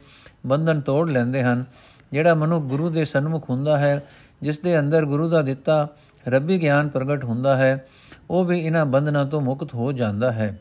[0.46, 1.64] ਬੰਧਨ ਤੋੜ ਲੈਂਦੇ ਹਨ,
[2.12, 4.02] ਜਿਹੜਾ ਮਨੁ ਗੁਰੂ ਦੇ ਸਨਮੁਖ ਹੁੰਦਾ ਹੈ,
[4.42, 5.88] ਜਿਸ ਦੇ ਅੰਦਰ ਗੁਰੂ ਦਾ ਦਿੱਤਾ
[6.28, 7.86] ਰੱਬੀ ਗਿਆਨ ਪ੍ਰਗਟ ਹੁੰਦਾ ਹੈ,
[8.30, 10.58] ਉਹ ਵੀ ਇਹਨਾਂ ਬੰਧਨਾਂ ਤੋਂ ਮੁਕਤ ਹੋ ਜਾਂਦਾ ਹੈ।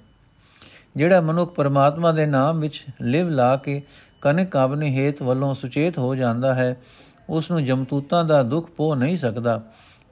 [0.99, 3.81] ਜਿਹੜਾ ਮਨੁੱਖ ਪਰਮਾਤਮਾ ਦੇ ਨਾਮ ਵਿੱਚ ਲਿਵ ਲਾ ਕੇ
[4.21, 6.75] ਕਨਕ ਕਾਮਨੀ ਹੇਤ ਵੱਲੋਂ ਸੁਚੇਤ ਹੋ ਜਾਂਦਾ ਹੈ
[7.29, 9.61] ਉਸ ਨੂੰ ਜਮਤੂਤਾਂ ਦਾ ਦੁੱਖ ਪੋ ਨਹੀਂ ਸਕਦਾ।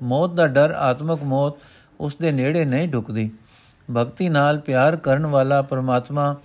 [0.03, 1.53] ਮੌਤ ਦਾ ਡਰ ਆਤਮਕ ਮੌਤ
[1.99, 3.29] ਉਸ ਦੇ ਨੇੜੇ ਨਹੀਂ ਢੁਕਦੀ
[3.95, 6.35] ਭਗਤੀ ਨਾਲ ਪਿਆਰ ਕਰਨ ਵਾਲਾ ਪਰਮਾਤਮਾ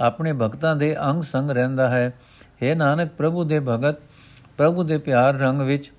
[0.00, 2.12] ਆਪਣੇ ਭਗਤਾਂ ਦੇ ਅੰਗ ਸੰਗ ਰਹਿੰਦਾ ਹੈ।
[2.62, 3.96] हे ਨਾਨਕ, ਪ੍ਰਭੂ ਦੇ ਭਗਤ,
[4.56, 5.92] ਪ੍ਰਭੂ ਦੇ ਪਿਆਰ ਰੰਗ ਵਿੱਚ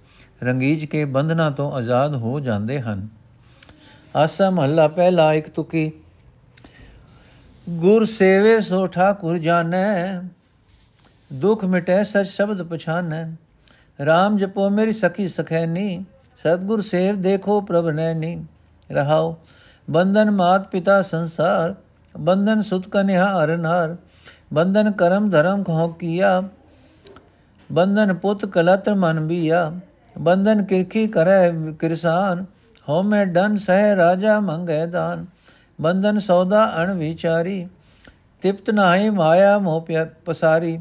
[0.44, 3.08] ਰੰਗੀਜ ਕੇ ਬੰਧਨਾਂ ਤੋਂ ਆਜ਼ਾਦ ਹੋ ਜਾਂਦੇ ਹਨ।
[4.16, 5.92] ਆਸਾ ਮਹੱਲਾ ਪਹਿਲਾ ਇੱਕ ਤੁਕੀ
[7.68, 10.22] ਗੁਰ ਸੇਵੇ ਸੋ ਠਾਕੁਰ ਜਾਣੈ,
[11.32, 13.24] ਦੁਖ ਮਿਟੈ ਸਚ ਸ਼ਬਦ ਪਛਾਨੈ।
[14.00, 16.04] RAM ਜਪੋ ਮੇਰੀ ਸਖੀ ਸਖੈਨੀ,
[16.38, 18.46] ਸਤਗੁਰ ਸੇਵ ਦੇਖੋ ਪ੍ਰਭ ਨੈਣੀ।
[18.90, 19.36] ਰਹਾਓ
[19.88, 21.76] ਬੰਧਨ ਮਾਤ ਪਿਤਾ ਸੰਸਾਰ,
[22.16, 23.96] ਬੰਧਨ ਸੁਤ ਕਨਿਆ ਅਰਨਾਰ
[24.54, 26.42] ਬੰਧਨ ਕਰਮ ਧਰਮ ਕੋ ਕੀਆ,
[27.70, 29.72] ਬੰਧਨ ਪੁੱਤ ਕਲਤ ਮਨ ਬੀਆ।
[30.20, 32.46] ਬੰਧਨ ਕਿਰਖੀ ਕਰੈ ਕਿਰਸਾਨ
[32.90, 35.26] ਹੋ ਮੈਂ ਡਨ ਸਹਿ ਰਾਜਾ ਮੰਗੈ ਦਾਨ।
[35.82, 37.68] ਬੰਧਨ ਸੌਦਾ ਅਣ ਵਿਚਾਰੀ,
[38.42, 39.86] ਤਿਪਤ ਨਾਹੀ ਮਾਇਆ ਮੋਹ
[40.26, 40.80] ਪਸਾਰੀ,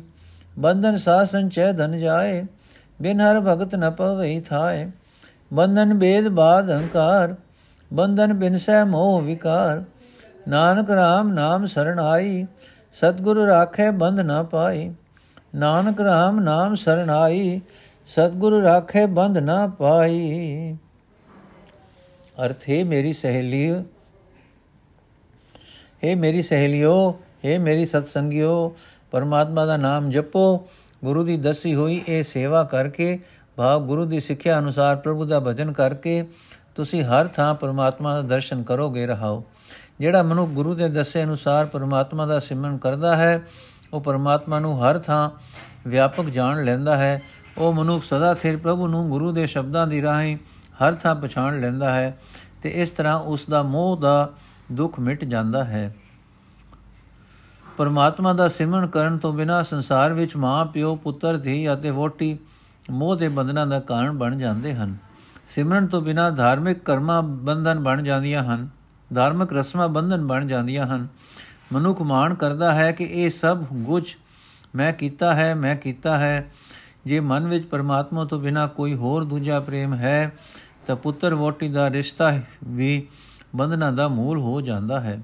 [0.59, 2.45] ਬੰਧਨ ਸਾ ਸੰਚੈ ਧਨ ਜਾਏ,
[3.03, 4.91] ਬਿਨ ਹਰ ਭਗਤ ਨ ਪਵਈ ਥਾਏ।
[5.53, 7.35] ਬੰਧਨ ਬੇਦ ਬਾਦ ਹੰਕਾਰ,
[7.93, 9.83] ਬੰਧਨ ਬਿਨ ਸਹਿ ਮੋਹ ਵਿਕਾਰ।
[10.49, 12.47] ਨਾਨਕ RAM ਨਾਮ ਸਰਣ ਆਈ,
[12.95, 14.91] ਸਤਗੁਰ ਰਾਖੇ ਬੰਧ ਨ ਪਾਈ।
[15.55, 17.61] ਨਾਨਕ RAM ਨਾਮ ਸਰਣ ਆਈ,
[18.09, 20.77] ਸਤਗੁਰ ਰਾਖੇ ਬੰਧ ਨ ਪਾਈ।
[22.45, 23.71] ਅਰਥ ਹੈ ਮੇਰੀ ਸਹੇਲੀ
[26.05, 28.77] ਹੈ ਮੇਰੀ ਸਹੇਲਿਓ, ਹੈ ਮੇਰੀ ਸਤਸੰਗਿਓ,
[29.11, 30.69] ਪਰਮਾਤਮਾ ਦਾ ਨਾਮ ਜਪੋ।
[31.05, 33.19] ਗੁਰੂ ਦੀ ਦਸੀ ਹੋਈ ਇਹ ਸੇਵਾ ਕਰਕੇ,
[33.57, 36.25] ਭਾਵ ਗੁਰੂ ਦੀ ਸਿੱਖਿਆ ਅਨੁਸਾਰ ਪ੍ਰਭੂ ਦਾ ਭਜਨ ਕਰਕੇ,
[36.75, 39.45] ਤੁਸੀਂ ਹਰ ਥਾਂ ਪਰਮਾਤਮਾ ਦਾ ਦਰਸ਼ਨ ਕਰੋਗੇ ਰਹਾਓ।
[40.01, 43.41] ਜਿਹੜਾ ਮਨੁ ਗੁਰੂ ਦੇ ਦੱਸੇ ਅਨੁਸਾਰ ਪਰਮਾਤਮਾ ਦਾ ਸਿਮਰਨ ਕਰਦਾ ਹੈ,
[43.93, 45.31] ਉਹ ਪਰਮਾਤਮਾ ਨੂੰ ਹਰ ਥਾਂ
[45.87, 47.23] ਵਿਆਪਕ ਜਾਣ ਲੈਂਦਾ ਹੈ।
[47.59, 50.37] ਉਹ ਮਨੁੱਖ ਸਦਾ ਥਿਰ ਪ੍ਰਭੂ ਨੂੰ ਗੁਰੂ ਦੇ ਸ਼ਬਦਾਂ ਦੀ ਰਾਹੀਂ
[50.83, 52.19] ਹਰ ਥਾਂ ਪਛਾਣ ਲੈਂਦਾ ਹੈ
[52.63, 54.29] ਤੇ ਇਸ ਤਰ੍ਹਾਂ ਉਸ ਦਾ ਮੋਹ ਦਾ
[54.73, 55.97] ਦੁੱਖ ਮਿਟ ਜਾਂਦਾ ਹੈ।
[57.79, 62.39] ਪਰਮਾਤਮਾ ਦਾ ਸਿਮਰਨ ਕਰਨ ਤੋਂ ਬਿਨਾ ਸੰਸਾਰ ਵਿੱਚ ਮਾਂ, ਪਿਓ, ਪੁੱਤਰ, ਧੀ ਅਤੇ ਵੋਟੀ
[62.91, 64.97] ਮੋਹ ਦੇ ਬੰਧਨਾਂ ਦਾ ਕਾਰਨ ਬਣ ਜਾਂਦੇ ਹਨ।
[65.47, 68.69] ਸਿਮਰਨ ਤੋਂ ਬਿਨਾ ਧਾਰਮਿਕ ਕਰਮਾਂ ਬੰਧਨ ਬਣ ਜਾਂਦੀਆਂ ਹਨ।
[69.15, 71.09] ਧਾਰਮਿਕ ਰਸਮਾਂ ਬੰਧਨ ਬਣ ਜਾਂਦੀਆਂ ਹਨ।
[71.73, 74.15] ਮਨੁੱਖ ਮਾਣ ਕਰਦਾ ਹੈ ਕਿ ਇਹ ਸਭ ਕੁਝ
[74.75, 76.51] ਮੈਂ ਕੀਤਾ ਹੈ, ਮੈਂ ਕੀਤਾ ਹੈ।
[77.07, 80.33] ਜੇ ਮਨ ਵਿੱਚ ਪਰਮਾਤਮਾ ਤੋਂ ਬਿਨਾ ਕੋਈ ਹੋਰ ਦੂਜਾ ਪ੍ਰੇਮ ਹੈ,
[80.87, 83.07] ਤਾਂ ਪੁੱਤਰ ਵੋਟੀ ਦਾ ਰਿਸ਼ਤਾ ਵੀ
[83.57, 85.21] ਬੰਧਨਾਂ ਦਾ ਮੂਲ ਹੋ ਜਾਂਦਾ ਹੈ।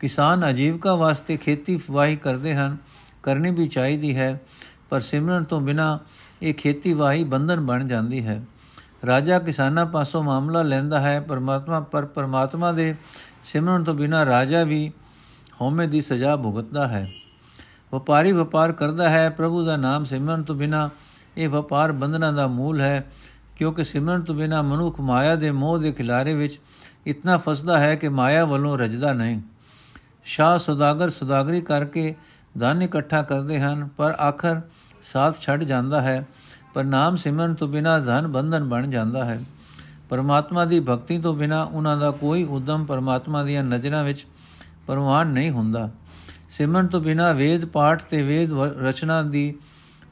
[0.00, 2.76] ਕਿਸਾਨ ਆਜੀਵਕਾ ਵਾਸਤੇ ਖੇਤੀ ਫਵਾਹੀ ਕਰਦੇ ਹਨ,
[3.22, 4.40] ਕਰਨੀ ਵੀ ਚਾਹੀਦੀ ਹੈ,
[4.90, 5.98] ਪਰ ਸਿਮਰਨ ਤੋਂ ਬਿਨਾ
[6.42, 8.42] ਇਹ ਖੇਤੀਵਾਹੀ ਬੰਧਨ ਬਣ ਜਾਂਦੀ ਹੈ।
[9.06, 12.94] ਰਾਜਾ ਕਿਸਾਨਾਂ ਪਾਸੋਂ ਮਾਮਲਾ ਲੈਂਦਾ ਹੈ, ਪਰਮਾਤਮਾ ਪਰ ਪਰਮਾਤਮਾ ਦੇ
[13.42, 14.92] ਸਿਮਰਨ ਤੋਂ ਬਿਨਾ ਰਾਜਾ ਵੀ
[15.60, 17.10] ਹਉਮੈ ਦੀ ਸਜ਼ਾ ਭੁਗਤਦਾ ਹੈ।
[17.94, 20.90] ਵਪਾਰੀ ਵਪਾਰ ਕਰਦਾ ਹੈ, ਪ੍ਰਭੂ ਦਾ ਨਾਮ ਸਿਮਰਨ ਤੋਂ ਬਿਨਾ
[21.36, 23.10] ਇਹ ਵਪਾਰ ਬੰਧਨਾਂ ਦਾ ਮੂਲ ਹੈ,
[23.56, 26.60] ਕਿਉਂਕਿ ਸਿਮਰਨ ਤੋਂ ਬਿਨਾ ਮਨੁੱਖ ਮਾਇਆ ਦੇ ਮੋਹ ਦੇ ਖਿਲਾਰੇ ਵਿੱਚ
[27.08, 29.40] ਇਤਨਾ ਫਸਦਾ ਹੈ ਕਿ ਮਾਇਆ ਵੱਲੋਂ ਰਜਦਾ ਨਹੀਂ।
[30.24, 32.14] ਸ਼ਾਹ ਸੁਦਾਗਰ ਸੁਦਾਗਰੀ ਕਰਕੇ
[32.58, 34.60] ਧਨ ਇਕੱਠਾ ਕਰਦੇ ਹਨ, ਪਰ ਆਖਰ
[35.02, 36.26] ਸਾਥ ਛੱਡ ਜਾਂਦਾ ਹੈ,
[36.74, 39.40] ਪਰ ਨਾਮ ਸਿਮਰਨ ਤੋਂ ਬਿਨਾ ਧਨ ਬੰਧਨ ਬਣ ਜਾਂਦਾ ਹੈ।
[40.08, 44.26] ਪਰਮਾਤਮਾ ਦੀ ਭਗਤੀ ਤੋਂ ਬਿਨਾ ਉਹਨਾਂ ਦਾ ਕੋਈ ਉਦਮ ਪਰਮਾਤਮਾ ਦੀਆਂ ਨਜ਼ਰਾਂ ਵਿੱਚ
[44.86, 45.88] ਪਰਵਾਨ ਨਹੀਂ ਹੁੰਦਾ।
[46.50, 49.54] ਸਿਮਰਨ ਤੋਂ ਬਿਨਾ ਵੇਦ ਪਾਠ ਤੇ ਵੇਦ ਰਚਨਾ ਦੀ,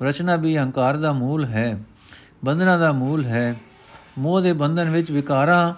[0.03, 1.79] ਰਚਨਾ ਵੀ ਹੰਕਾਰ ਦਾ ਮੂਲ ਹੈ,
[2.45, 3.55] ਬੰਧਨਾਂ ਦਾ ਮੂਲ ਹੈ।
[4.19, 5.75] ਮੋਹ ਦੇ ਬੰਧਨ ਵਿੱਚ ਵਿਕਾਰਾਂ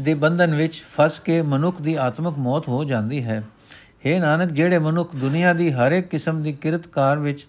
[0.00, 3.44] ਦੇ ਬੰਧਨ ਵਿੱਚ ਫਸ ਕੇ ਮਨੁੱਖ ਦੀ ਆਤਮਿਕ ਮੌਤ ਹੋ ਜਾਂਦੀ ਹੈ।
[4.06, 7.46] हे ਨਾਨਕ, ਜਿਹੜੇ ਮਨੁੱਖ ਦੁਨੀਆ ਦੀ ਹਰ ਇੱਕ ਕਿਸਮ ਦੀ ਕਿਰਤਕਾਰ ਵਿੱਚ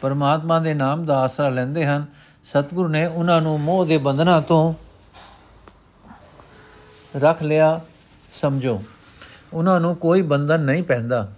[0.00, 2.04] ਪਰਮਾਤਮਾ ਦੇ ਨਾਮ ਦਾ ਆਸਰਾ ਲੈਂਦੇ ਹਨ,
[2.44, 4.74] ਸਤਿਗੁਰੂ ਨੇ ਉਹਨਾਂ ਨੂੰ ਮੋਹ ਦੇ ਬੰਧਨਾਂ ਤੋਂ
[7.16, 7.80] ਰੱਖ ਲਿਆ,
[8.32, 8.82] ਸਮਝੋ।
[9.52, 11.32] ਉਹਨਾਂ ਨੂੰ ਕੋਈ ਬੰਧਨ ਨਹੀਂ ਪੈਂਦਾ।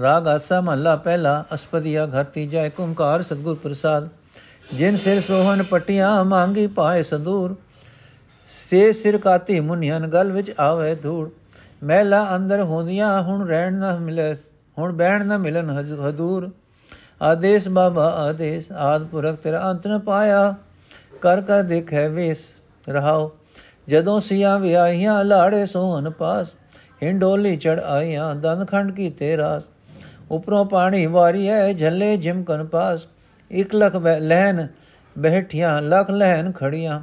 [0.00, 4.08] ਰਾਗ ਆਸਾ ਮਹੱਲਾ ਪਹਿਲਾ, ਅਸਪਦੀਆ ਘਰ ਤੀਜਾ ਏਕ ਓੰਕਾਰ ਸਤਿਗੁਰ ਪ੍ਰਸਾਦ।
[4.74, 7.56] ਜਿਨ ਸਿਰ ਸੋਹਣ ਪਟੀਆਂ ਮੰਗੀ ਪਾਏ ਸੰਦੂਰ
[8.48, 11.28] ਸੇ ਸਿਰ ਕਾਤੀ ਮੁਨੀਆਂ ਗਲ ਵਿੱਚ ਆਵੇ ਧੂੜ।
[11.84, 14.34] ਮਹਿਲਾ ਅੰਦਰ ਹੁੰਦੀਆਂ ਹੁਣ ਰਹਿਣ ਨਾ ਮਿਲੇ,
[14.78, 15.70] ਹੁਣ ਬਹਿਣ ਨਾ ਮਿਲਨ
[16.08, 16.50] ਹਦੂਰ
[17.22, 20.54] ਆਦੇਸ਼ ਬਾਬਾ, ਆਦੇਸ਼, ਆਦ ਪੁਰਖ ਤੇਰਾ ਅੰਤ ਨ ਪਾਇਆ।
[21.22, 22.38] ਕਰ ਕਰ ਦੇਖੈ ਵੇਸ,
[22.88, 23.30] ਰਹਾਓ।
[23.88, 26.48] ਜਦੋਂ ਸਿਆ ਵਿਆਹੀਆਂ ਲਾੜੇ ਸੋਹਨ ਪਾਸ
[27.02, 29.62] ਹਿੰਡੋਲੀ ਚੜ ਆਈਆਂ ਦੰਦ ਖੰਡ ਕੀ ਤੇਰਾਸ
[30.30, 33.00] ਉਪਰੋਂ ਪਾਣੀ ਵਾਰੀ ਹੈ ਝੱਲੇ ਜਿਮਕਨ ਪਾਸ।
[33.50, 34.66] ਇਕ ਲਖ ਲਹਿਨ
[35.16, 37.00] ਬਹਿਠੀਆਂ, ਲਖ ਲਹਿਨ ਖੜੀਆਂ।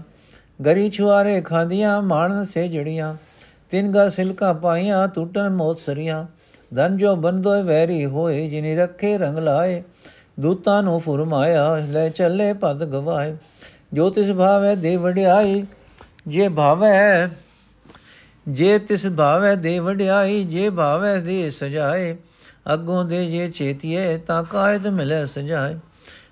[0.65, 3.15] ਗਰੀ ਛੁਆਰੇ ਖਾਂਦੀਆਂ ਮਾਣਨ ਸੇ ਜੜੀਆਂ।
[3.71, 6.25] ਤਿੰਨ ਗਾ ਸਿਲਕਾ ਪਾਈਆਂ ਟੁੱਟਣ ਮੋਤ ਸਰੀਆਂ।
[6.75, 9.83] ਧਨ ਜੋ ਬੰਦੋਏ, ਵੈਰੀ ਹੋਏ, ਜਿਨੇ ਰੱਖੇ ਰੰਗ ਲਾਏ।
[10.39, 13.37] ਦੂਤਾਂ ਨੂੰ ਫਰਮਾਇਆ, ਲੈ ਚੱਲੇ ਪਦ ਗਵਾਏ।
[13.93, 15.65] ਜੋ ਤਿਸ ਭਾਵੈ ਦੇ ਵਡਿਆਈ,
[16.27, 17.29] ਜੇ ਭਾਵੈ,
[18.47, 22.17] ਜੇ ਤਿਸ ਭਾਵੈ ਦੇ ਵਡਿਆਈ, ਜੇ ਭਾਵੈ ਦੇ ਸਜਾਏ।
[22.73, 25.79] ਅੱਗੋਂ ਦੇ ਜੇ ਚੇਤੀਏ, ਤਾਂ ਕਾਇਦ ਮਿਲੇ ਸਜਾਏ।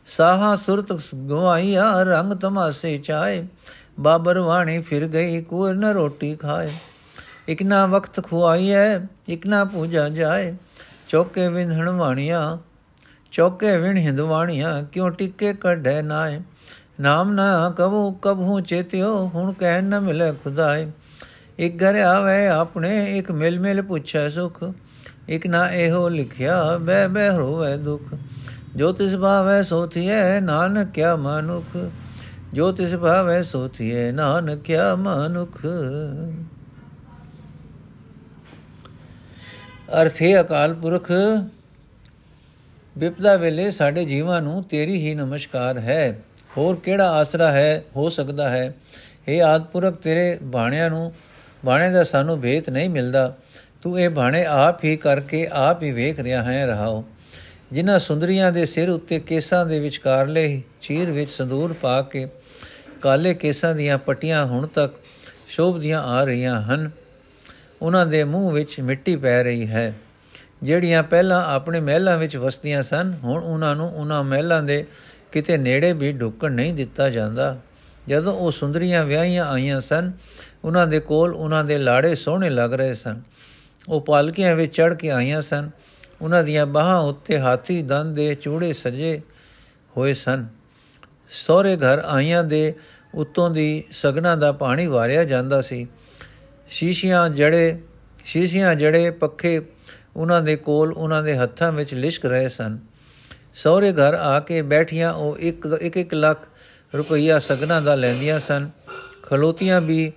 [0.07, 0.91] ਸਾਹਾ ਸੁਰਤ
[1.29, 3.47] ਗਵਾਈਆ, ਰੰਗ ਤਮਾਸੇ ਚਾਏ।
[4.00, 6.71] ਬਾਬਰ ਵਾਣੀ ਫਿਰ ਗਈ ਕੂਰ ਨ ਰੋਟੀ ਖਾਏ।
[7.50, 10.53] ਇਕ ਨਾ ਵਕਤ ਖੁਆਈਐ, ਇਕ ਨਾ ਪੂਜਾ ਜਾਏ।
[11.07, 12.57] ਚੌਕੇ ਵਿੰਧਣ ਵਾਣੀਆਂ,
[13.31, 16.42] ਚੌਕੇ ਵਿਣ ਹਿੰਦਵਾਣੀਆਂ ਕਿਉ ਟਿੱਕੇ ਕਢੈ ਨਾਏ।
[17.00, 20.92] ਨਾਮ ਨਾ ਕਬੂ ਕਬਹੂ ਚੇਤਿਓ, ਹੁਣ ਕਹਿ ਨ ਮਿਲੇ ਖੁਦਾਏ।
[21.59, 24.63] ਇਕ ਘਰ ਆਵੇ ਆਪਣੇ, ਇਕ ਮਿਲ ਮਿਲ ਪੁੱਛੈ ਸੁਖ।
[25.29, 28.15] ਇਕ ਨਾ ਇਹੋ ਲਿਖਿਆ ਬੈ ਬੈ ਹੋਵੇ ਦੁਖ।
[28.75, 31.92] ਜੋ ਤਿਸ ਭਾਵੈ ਸੋਥੀਐ, ਨਾਨਕ ਕਿਆ ਮਨੁਖ।
[32.53, 35.66] ਜੋ ਤਿਸ ਭਾਵੈ ਸੋਥੀਐ ਨਾਨਕ ਕਿਆ ਮਨੁਖ।
[40.01, 41.11] ਅਰਥੇ ਅਕਾਲ ਪੁਰਖ
[42.98, 46.20] ਵਿਪਦਾ ਵੇਲੇ ਸਾਡੇ ਜੀਵਾਂ ਨੂੰ ਤੇਰੀ ਹੀ ਨਮਸਕਾਰ ਹੈ।
[46.57, 48.74] ਹੋਰ ਕਿਹੜਾ ਆਸਰਾ ਹੈ, ਹੋ ਸਕਦਾ ਹੈ?
[49.27, 51.14] ਇਹ ਆਦਪੁਰਖ ਤੇਰੇ ਬਾਣਿਆਂ ਨੂੰ
[51.66, 53.37] ਬਾਣੇ ਦਾ ਸਾਨੂੰ ਭੇਤ ਨਹੀਂ ਮਿਲਦਾ।
[53.81, 57.05] ਤੂੰ ਇਹ ਬਾਣੇ ਆਪ ਹੀ ਕਰਕੇ ਆਪ ਹੀ ਵੇਖ ਰਿਹਾ ਹੈ, ਰਹਾਓ।
[57.72, 62.27] ਜਿਨ੍ਹਾਂ ਸੁੰਦਰੀਆਂ ਦੇ ਸਿਰ ਉੱਤੇ ਕੇਸਾਂ ਦੇ ਵਿਚਕਾਰਲੇ ਚੀਰ ਵਿੱਚ ਸੰਦੂਰ ਪਾ ਕੇ
[63.01, 64.94] ਕਾਲੇ ਕੇਸਾਂ ਦੀਆਂ ਪਟੀਆਂ ਹੁਣ ਤੱਕ
[65.48, 66.92] ਸ਼ੋਭਦੀਆਂ ਆ ਰਹੀਆਂ ਹਨ।
[67.81, 69.94] ਉਹਨਾਂ ਦੇ ਮੂੰਹ ਵਿੱਚ ਮਿੱਟੀ ਪੈ ਰਹੀ ਹੈ।
[70.64, 74.85] ਜਿਹੜੀਆਂ ਪਹਿਲਾਂ ਆਪਣੇ ਮਹਿਲਾਂ ਵਿੱਚ ਵਸਦੀਆਂ ਸਨ, ਹੁਣ ਉਹਨਾਂ ਨੂੰ ਉਹਨਾਂ ਮਹਿਲਾਂ ਦੇ
[75.31, 77.57] ਕਿਤੇ ਨੇੜੇ ਵੀ ਢੁੱਕਣ ਨਹੀਂ ਦਿੱਤਾ ਜਾਂਦਾ।
[78.07, 80.11] ਜਦੋਂ ਉਹ ਸੁੰਦਰੀਆਂ ਵਿਆਹੀਆਂ ਆਈਆਂ ਸਨ,
[80.64, 83.22] ਉਹਨਾਂ ਦੇ ਕੋਲ ਉਹਨਾਂ ਦੇ ਲਾੜੇ ਸੋਹਣੇ ਲੱਗ ਰਹੇ ਸਨ।
[83.90, 85.70] ਉਹ ਪਾਲਕੀਆਂ ਵਿੱਚ ਚੜ ਕੇ ਆਈਆਂ ਸਨ।
[86.22, 89.22] ਉਹਨਾਂ ਦੀਆਂ ਬਾਹਾਂ ਉੱਤੇ ਹਾਥੀ ਦੰਦ ਦੇ ਚੂੜੇ ਸਜੇ
[89.98, 90.60] ਹੋਏ ਸਨ।
[91.31, 92.74] ਸਹੁਰੇ ਘਰ ਆਈਆਂ ਦੇ
[93.15, 95.87] ਉੱਤੋਂ ਦੀ ਸਗਨਾ ਦਾ ਪਾਣੀ ਵਾਰਿਆ ਜਾਂਦਾ ਸੀ।
[96.70, 97.79] ਸ਼ੀਸ਼ੀਆਂ ਜੜੇ
[98.25, 99.61] ਸ਼ੀਸ਼ੀਆਂ ਜੜੇ ਪੱਖੇ
[100.15, 102.79] ਉਹਨਾਂ ਦੇ ਕੋਲ ਉਹਨਾਂ ਦੇ ਹੱਥਾਂ ਵਿੱਚ ਲਿਸ਼ਕ ਰਹੇ ਸਨ।
[103.55, 106.48] ਸਹੁਰੇ ਘਰ ਆ ਕੇ ਬੈਠੀਆਂ ਉਹ ਇੱਕ ਇੱਕ ਇੱਕ ਲੱਖ
[106.96, 108.70] ਰੁਪਈਆ ਸਗਨਾ ਦਾ ਲੈਂਦੀਆਂ ਸਨ।
[109.24, 110.11] ਖਲੋਤੀਆਂ ਵੀ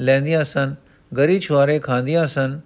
[0.00, 0.74] ਲੈਂਦੀਆਂ ਸਨ,
[1.16, 2.60] ਗਰੀ ਛੁਆਰੇ ਖਾਂਦੀਆਂ ਸਨ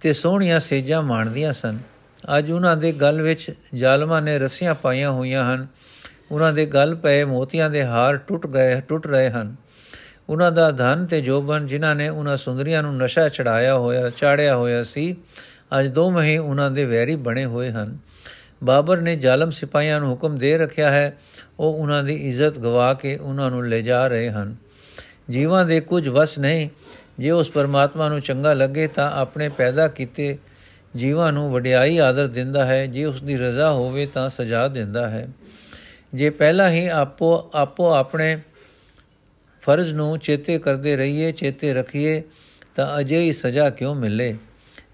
[0.00, 1.78] ਤੇ ਸੋਹਣੀਆਂ ਸੇਜਾਂ ਮਾਣਦੀਆਂ ਸਨ।
[2.38, 5.66] ਅੱਜ ਉਹਨਾਂ ਦੇ ਗਲ ਵਿੱਚ ਜ਼ਾਲਮਾਂ ਨੇ ਰੱਸੀਆਂ ਪਾਈਆਂ ਹੋਈਆਂ ਹਨ।
[6.30, 9.56] ਉਹਨਾਂ ਦੇ ਗਲ ਪਏ ਮੋਤੀਆਂ ਦੇ ਹਾਰ ਟੁੱਟ ਗਏ, ਟੁੱਟ ਰਹੇ ਹਨ।
[10.28, 14.84] ਉਹਨਾਂ ਦਾ ਧਨ ਤੇ ਜੋਬਨ ਜਿਨ੍ਹਾਂ ਨੇ ਉਹਨਾਂ ਸੁੰਦਰੀਆਂ ਨੂੰ ਨਸ਼ਾ ਚੜਾਇਆ ਹੋਇਆ, ਚਾੜਿਆ ਹੋਇਆ
[14.84, 15.16] ਸੀ,
[15.80, 17.98] ਅੱਜ ਦੋਵੇਂ ਹੀ ਉਹਨਾਂ ਦੇ ਵੈਰੀ ਬਣੇ ਹੋਏ ਹਨ।
[18.64, 21.18] ਬਾਬਰ ਨੇ ਜ਼ਾਲਮ ਸਿਪਾਹੀਆਂ ਨੂੰ ਹੁਕਮ ਦੇ ਰੱਖਿਆ ਹੈ,
[21.58, 24.56] ਉਹ ਉਹਨਾਂ ਦੀ ਇੱਜ਼ਤ ਗਵਾ ਕੇ ਉਹਨਾਂ ਨੂੰ ਲੈ ਜਾ ਰਹੇ ਹਨ।
[25.30, 26.68] ਜੀਵਾਂ ਦੇ ਕੁਝ ਵਸ ਨਹੀਂ।
[27.18, 30.38] ਜੇ ਉਸ ਪਰਮਾਤਮਾ ਨੂੰ ਚੰਗਾ ਲੱਗੇ ਤਾਂ ਆਪਣੇ ਪੈਦਾ ਕੀਤੇ
[30.96, 35.28] ਜੀਵਾਂ ਨੂੰ ਵਡਿਆਈ ਆਦਰ ਦਿੰਦਾ ਹੈ, ਜੇ ਉਸ ਦੀ ਰਜ਼ਾ ਹੋਵੇ ਤਾਂ ਸਜ਼ਾ ਦਿੰਦਾ ਹੈ।
[36.14, 38.38] ਜੇ ਪਹਿਲਾਂ ਹੀ ਆਪੋ ਆਪੋ ਆਪਣੇ
[39.62, 42.22] ਫਰਜ਼ ਨੂੰ ਚੇਤੇ ਕਰਦੇ ਰਹੀਏ, ਚੇਤੇ ਰੱਖੀਏ,
[42.76, 44.36] ਤਾਂ ਅਜੇ ਹੀ ਸਜ਼ਾ ਕਿਉਂ ਮਿਲੇ?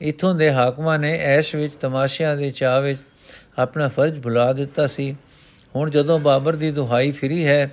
[0.02, 2.98] ਇਥੋਂ ਦੇ ਹਾਕਮਾਂ ਨੇ ਐਸ਼ ਵਿੱਚ ਤਮਾਸ਼ਿਆਂ ਦੇ ਚਾਹ ਵਿੱਚ
[3.58, 5.16] ਆਪਣਾ ਫਰਜ਼ ਭੁਲਾ ਦਿੱਤਾ ਸੀ।
[5.76, 7.70] ਹੁਣ ਜਦੋਂ ਬਾਬਰ ਦੀ ਦੁਹਾਈ ਫਰੀ ਹੈ,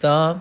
[0.00, 0.34] ਤਾਂ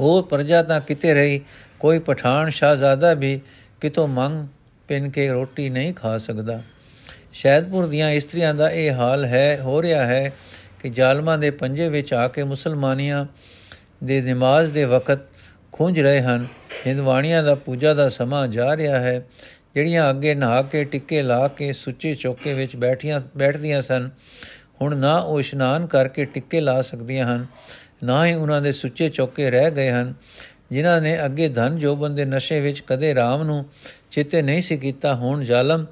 [0.00, 1.40] ਹੋਰ ਪ੍ਰਜਾ ਤਾਂ ਕਿਤੇ ਰਹੀ।
[1.80, 3.40] ਕੋਈ ਪਠਾਨ ਸ਼ਾਹਜ਼ਾਦਾ ਵੀ
[3.80, 4.48] ਕਿਤੋਂ ਮੰਗ
[4.90, 6.60] ਪਿੰਨ ਕੇ ਰੋਟੀ ਨਹੀਂ ਖਾ ਸਕਦਾ।
[7.32, 10.32] ਸ਼ੈਦਪੁਰ ਦੀਆਂ ਇਸਤਰੀਆਂ ਦਾ ਇਹ ਹਾਲ ਹੈ, ਹੋ ਰਿਹਾ ਹੈ
[10.80, 13.24] ਕਿ ਜ਼ਾਲਮਾਂ ਦੇ ਪੰਜੇ ਵਿੱਚ ਆ ਕੇ ਮੁਸਲਮਾਨੀਆਂ
[14.04, 15.18] ਦੇ ਨਮਾਜ਼ ਦੇ ਵਕਤ
[15.72, 16.46] ਖੁੰਝ ਰਹੇ ਹਨ।
[16.86, 19.22] ਹਿੰਦਵਾਣੀਆਂ ਦਾ ਪੂਜਾ ਦਾ ਸਮਾਂ ਜਾ ਰਿਹਾ ਹੈ,
[19.74, 24.10] ਜਿਹੜੀਆਂ ਅੱਗੇ ਨਹਾ ਕੇ, ਟਿੱਕੇ ਲਾ ਕੇ, ਸੁੱਚੇ ਚੌਕੇ ਵਿੱਚ ਬੈਠੀਆਂ, ਬੈਠਦੀਆਂ ਸਨ।
[24.80, 27.46] ਹੁਣ ਨਾ ਉਹ ਇਸ਼ਨਾਨ ਕਰਕੇ ਟਿੱਕੇ ਲਾ ਸਕਦੀਆਂ ਹਨ,
[28.04, 30.14] ਨਾ ਹੀ ਉਹਨਾਂ ਦੇ ਸੁੱਚੇ ਚੌਕੇ ਰਹਿ ਗਏ ਹਨ।
[30.70, 33.64] ਜਿਨ੍ਹਾਂ ਨੇ ਅੱਗੇ ਧਨ ਜੋਬਨ ਦੇ ਨਸ਼ੇ ਵਿੱਚ ਕਦੇ ਰਾਮ ਨੂੰ
[34.10, 35.86] ਚਿੱਤੇ ਨਹੀਂ ਸੀ ਕੀਤਾ, ਹੁਣ ਜ਼ਾਲਮ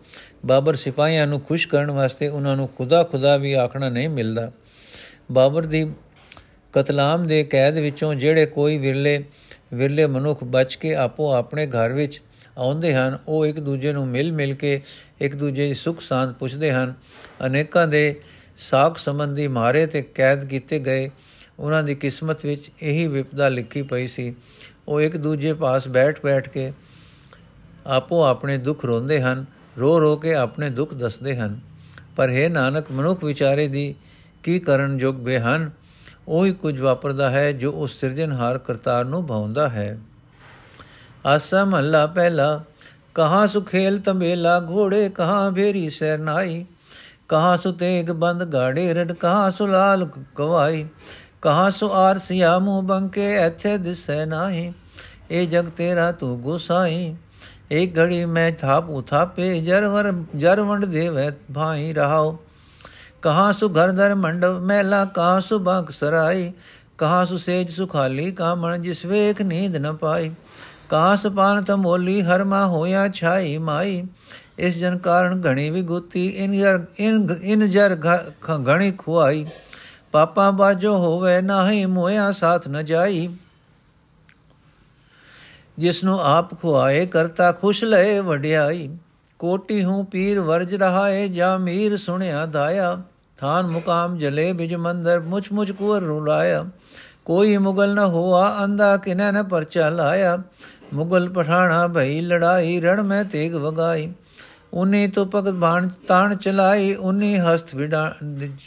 [0.46, 4.50] ਬਾਬਰ ਸਿਪਾਹੀਆਂ ਨੂੰ ਖੁਸ਼ ਕਰਨ ਵਾਸਤੇ ਉਹਨਾਂ ਨੂੰ ਖੁਦਾ ਖੁਦਾ ਵੀ ਆਖਣਾ ਨਹੀਂ ਮਿਲਦਾ।
[5.32, 5.90] ਬਾਬਰ ਦੀ
[6.72, 9.22] ਕਤਲਾਮ ਦੇ ਕੈਦ ਵਿੱਚੋਂ ਜਿਹੜੇ ਕੋਈ ਵਿਰਲੇ
[9.74, 12.20] ਵਿਰਲੇ ਮਨੁੱਖ ਬਚ ਕੇ ਆਪੋ ਆਪਣੇ ਘਰ ਵਿੱਚ
[12.58, 14.80] ਆਉਂਦੇ ਹਨ, ਉਹ ਇੱਕ ਦੂਜੇ ਨੂੰ ਮਿਲ ਮਿਲ ਕੇ
[15.20, 16.94] ਇੱਕ ਦੂਜੇ ਦੀ ਸੁਖ ਸਾਂਦ ਪੁੱਛਦੇ ਹਨ।
[17.46, 18.20] ਅਨੇਕਾਂ ਦੇ
[18.58, 21.10] ਸਾਖ ਸੰਬੰਧੀ ਮਾਰੇ ਤੇ ਕੈਦ ਕੀਤੇ ਗਏ
[21.58, 24.34] ਉਹਨਾਂ ਦੀ ਕਿਸਮਤ ਵਿੱਚ ਇਹੀ ਵਿਪਦਾ ਲਿਖੀ ਪਈ ਸੀ।
[24.88, 26.72] ਉਹ ਇੱਕ ਦੂਜੇ ਪਾਸ ਬੈਠ-ਬੈਠ ਕੇ
[27.86, 29.46] ਆਪੋ ਆਪਣੇ ਦੁੱਖ ਰੋਂਦੇ ਹਨ,
[29.78, 31.60] ਰੋ ਰੋ ਕੇ ਆਪਣੇ ਦੁੱਖ ਦੱਸਦੇ ਹਨ।
[32.16, 33.94] ਪਰ ਹੈ ਨਾਨਕ, ਮਨੁੱਖ ਵਿਚਾਰੇ ਦੀ
[34.42, 35.70] ਕੀ ਕਰਨ ਯੋਗ ਬੇਹਨ
[36.28, 39.98] ਉਹੀ ਕੁਝ ਵਾਪਰਦਾ ਹੈ ਜੋ ਉਸ ਸਿਰਜਣਹਾਰ ਕਰਤਾਰ ਨੂੰ ਭਾਉਂਦਾ ਹੈ।
[41.26, 42.64] ਆਸਾ ਮਹੱਲਾ ਪਹਿਲਾ,
[43.14, 46.64] ਕਹਾਂ ਸੁ ਖੇਲ ਤੰਬੇਲਾ, ਘੋੜੇ ਕਹਾਂ ਭੇਰੀ ਸਰਨਾਈ
[47.28, 50.86] ਕਹਾਂ ਸੁ ਤੇਗ ਬੰਦ ਗਾੜੇ ਰੜ, ਕਹਾਂ ਸੁ ਲਾਲ ਗਵਾਈ
[51.42, 54.72] ਕਹਾਂ ਸੁ ਆਰ ਸਿਆ ਮੂੰ ਬੰਕੇ, ਇੱਥੇ ਦਿਸੈ ਨਾਹੀ।
[55.30, 57.16] ਇਹ ਜਗ ਤੇਰਾ ਤੂੰ ਗੁਸਾਈ।
[57.70, 62.38] ਇੱਕ ਘੜੀ ਮੈਂ ਥਾਪ ਉਥਾਪੇ ਜਰਵਰ ਜਰਵੰਡ ਦੇਵੈ ਭਾਈ ਰਹਾਓ
[63.22, 66.52] ਕਹਾਂ ਸੁ ਘਰ ਦਰ ਮੰਡਪ ਮਹਿਲਾ, ਕਹਾਂ ਸੁ ਬੰਕ ਸਰਾਈ।
[66.98, 70.30] ਕਹਾਂ ਸੁ ਸੇਜ ਸੁਖਾਲੀ ਕਾਮਣ, ਜਿਸ ਵੇਖ ਨੀਂਦ ਨ ਪਾਈ।
[70.90, 74.04] ਕਹਾਂ ਸੁਪਾਨ ਤਮੋਲੀ ਹਰਮਾ ਹੋਇਆ ਛਾਈ ਮਾਈ।
[74.58, 77.96] ਇਸ ਜਨ ਕਾਰਨ ਘਣੀ ਵਿਗੁਤੀ, ਇਨ ਜਰ, ਇਨ ਇਨ ਜਰ
[78.50, 79.46] ਘਣੀ ਖੁਆਈ।
[80.18, 83.36] ਪਾਪਾ ਬਾਜੋ ਹੋਵੇ ਨਾਹੀ ਮੋਇਆ ਸਾਥ ਨ ਜਾਈ।
[85.78, 88.96] ਜਿਸ ਨੂੰ ਆਪ ਖੁਆਏ ਕਰਤਾ ਖੁਸ਼ ਲਏ ਵਡਿਆਈ।
[89.38, 93.02] ਕੋਟੀ ਹੂੰ ਪੀਰ ਵਰਜ ਰਹਾਏ ਜਾ ਮੀਰ ਸੁਣਿਆ ਦਾਇਆ।
[93.36, 96.64] ਥਾਨ ਮੁਕਾਮ ਜਲੇ ਬਿਜ ਮੰਦਰ ਮੁਚ ਮੁਚ ਕੁਰ ਰੁਲਾਇਆ।
[97.24, 100.42] ਕੋਈ ਮੁਗਲ ਨ ਹੋਆ ਅੰਦਾ ਕਿਨੈ ਨ ਪਰਚਾ ਲਾਇਆ।
[100.94, 104.12] ਮੁਗਲ ਪਠਾਣਾ ਭਈ ਲੜਾਈ ਰਣ ਮੈਂ ਤੇਗ ਵਗਾਈ।
[104.72, 108.14] ਉਨੀ ਤੋਂ ਭਗਤ ਬਾਣ ਤਾਣ ਚਲਾਈ ਉਨੀ ਹਸਤ ਵਿਡਾ,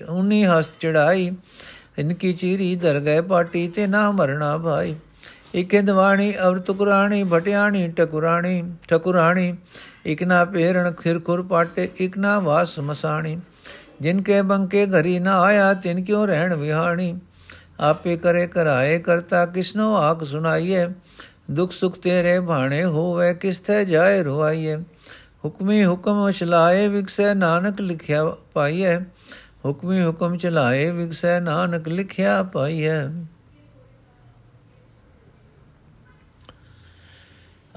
[0.09, 1.31] ਉਨੀ ਹਸਤ ਚੜਾਈ
[1.97, 4.95] ਇਨਕੀ ਚੀਰੀ ਦਰ ਗਏ ਪਾਟੀ ਤੇ ਨਾ ਮਰਣਾ ਭਾਈ
[5.55, 9.53] ਇਕੇ ਦਵਾਣੀ ਅਵਰ ਤੁਕਰਾਣੀ ਭਟਿਆਣੀ ਟਕੁਰਾਣੀ ਠਕੁਰਾਣੀ।
[10.05, 13.39] ਇਕ ਨਾ ਪੇਰਣ ਖਿਰ ਖੁਰ ਪਾਟੇ, ਇਕ ਨਾ ਵਾਸ ਮਸਾਣੀ।
[14.01, 17.13] ਜਿਨ ਕੇ ਬੰਕੇ ਘਰੀ ਨਾ ਆਇਆ, ਤਿਨ ਕਿਉ ਰਹਿਣ ਵਿਹਾਣੀ?
[17.79, 20.87] ਆਪੇ ਕਰੇ ਕਰਾਏ ਕਰਤਾ ਕਿਸਨੋ ਆਖ ਸੁਣਾਈਏ
[21.51, 24.77] ਦੁਖ ਸੁਖ ਤੇਰੇ ਭਾਣੇ ਹੋਵੇ ਕਿਸਥੇ ਜਾਏ ਰਵਾਈਏ
[25.45, 28.99] ਹੁਕਮੀ ਹੁਕਮ ਚਲਾਏ ਵਿਕਸੈ ਨਾਨਕ ਲਿਖਿਆ ਪਾਈਐ।
[29.65, 33.07] ਹੁਕਮੀ ਹੁਕਮ ਚਲਾਏ ਵਿਕਸੈ ਨਾਨਕ ਲਿਖਿਆ ਪਾਈਐ।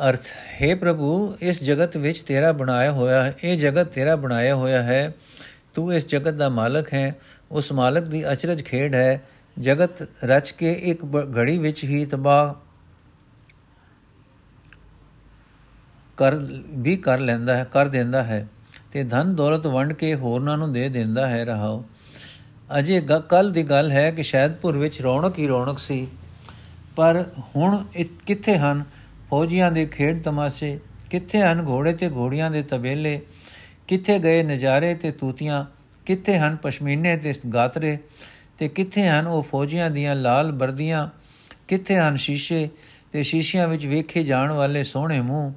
[0.09, 0.21] ਅਰਥ,
[0.63, 5.15] ਹੈ ਪ੍ਰਭੂ, ਇਸ ਜਗਤ ਵਿੱਚ ਤੇਰਾ ਬਣਾਇਆ ਹੋਇਆ ਹੈ। ਇਹ ਜਗਤ ਤੇਰਾ ਬਣਾਇਆ ਹੋਇਆ ਹੈ।
[5.75, 7.15] ਤੂੰ ਇਸ ਜਗਤ ਦਾ ਮਾਲਕ ਹੈ।
[7.51, 9.23] ਉਸ ਮਾਲਕ ਦੀ ਅਚਰਜ ਖੇਡ ਹੈ।
[9.61, 11.01] ਜਗਤ ਰਚ ਕੇ ਇੱਕ
[11.39, 12.55] ਘੜੀ ਵਿੱਚ ਹੀ ਤਬਾਹ
[16.17, 16.35] ਕਰ,
[16.77, 18.49] ਵੀ ਕਰ ਲੈਂਦਾ ਹੈ, ਕਰ ਦਿੰਦਾ ਹੈ।
[18.93, 21.85] ਤੇ ਧਨ ਦੌਲਤ ਵੰਡ ਕੇ ਹੋਰਨਾਂ ਨੂੰ ਦੇ ਦਿੰਦਾ ਹੈ ਰਹਾਓ
[22.79, 26.09] ਅਜੇ ਕੱਲ ਦੀ ਗੱਲ ਹੈ ਕਿ ਸ਼ਾਇਦਪੁਰ ਵਿੱਚ ਰੌਣਕ ਹੀ ਰੌਣਕ ਸੀ।
[26.97, 27.25] ਪਰ
[27.57, 27.85] ਹੁਣ
[28.27, 28.85] ਕਿੱਥੇ ਹਨ?
[29.31, 30.79] ਫੌਜੀਆਂ ਦੇ ਖੇਡ ਤਮਾਸ਼ੇ।
[31.11, 33.21] ਕਿੱਥੇ ਹਨ ਘੋੜੇ ਤੇ ਘੋੜੀਆਂ ਦੇ ਤਬੇਲੇ?
[33.89, 35.65] ਕਿੱਥੇ ਗਏ ਨਜ਼ਾਰੇ ਤੇ ਤੂਤੀਆਂ?
[36.07, 37.99] ਕਿੱਥੇ ਹਨ ਪਸ਼ਮੀਨੇ ਤੇ ਗਾਤਰੇ?
[38.59, 41.09] ਤੇ ਕਿੱਥੇ ਹਨ ਉਹ ਫੌਜੀਆਂ ਦੀਆਂ ਲਾਲ ਵਰਦੀਆਂ?
[41.69, 42.69] ਕਿੱਥੇ ਹਨ ਸ਼ੀਸ਼ੇ?
[43.13, 45.53] ਤੇ ਸ਼ੀਸ਼ਿਆਂ ਵਿੱਚ ਵੇਖੇ ਜਾਣ ਵਾਲੇ ਸੋਹਣੇ ਮੂੰਹ?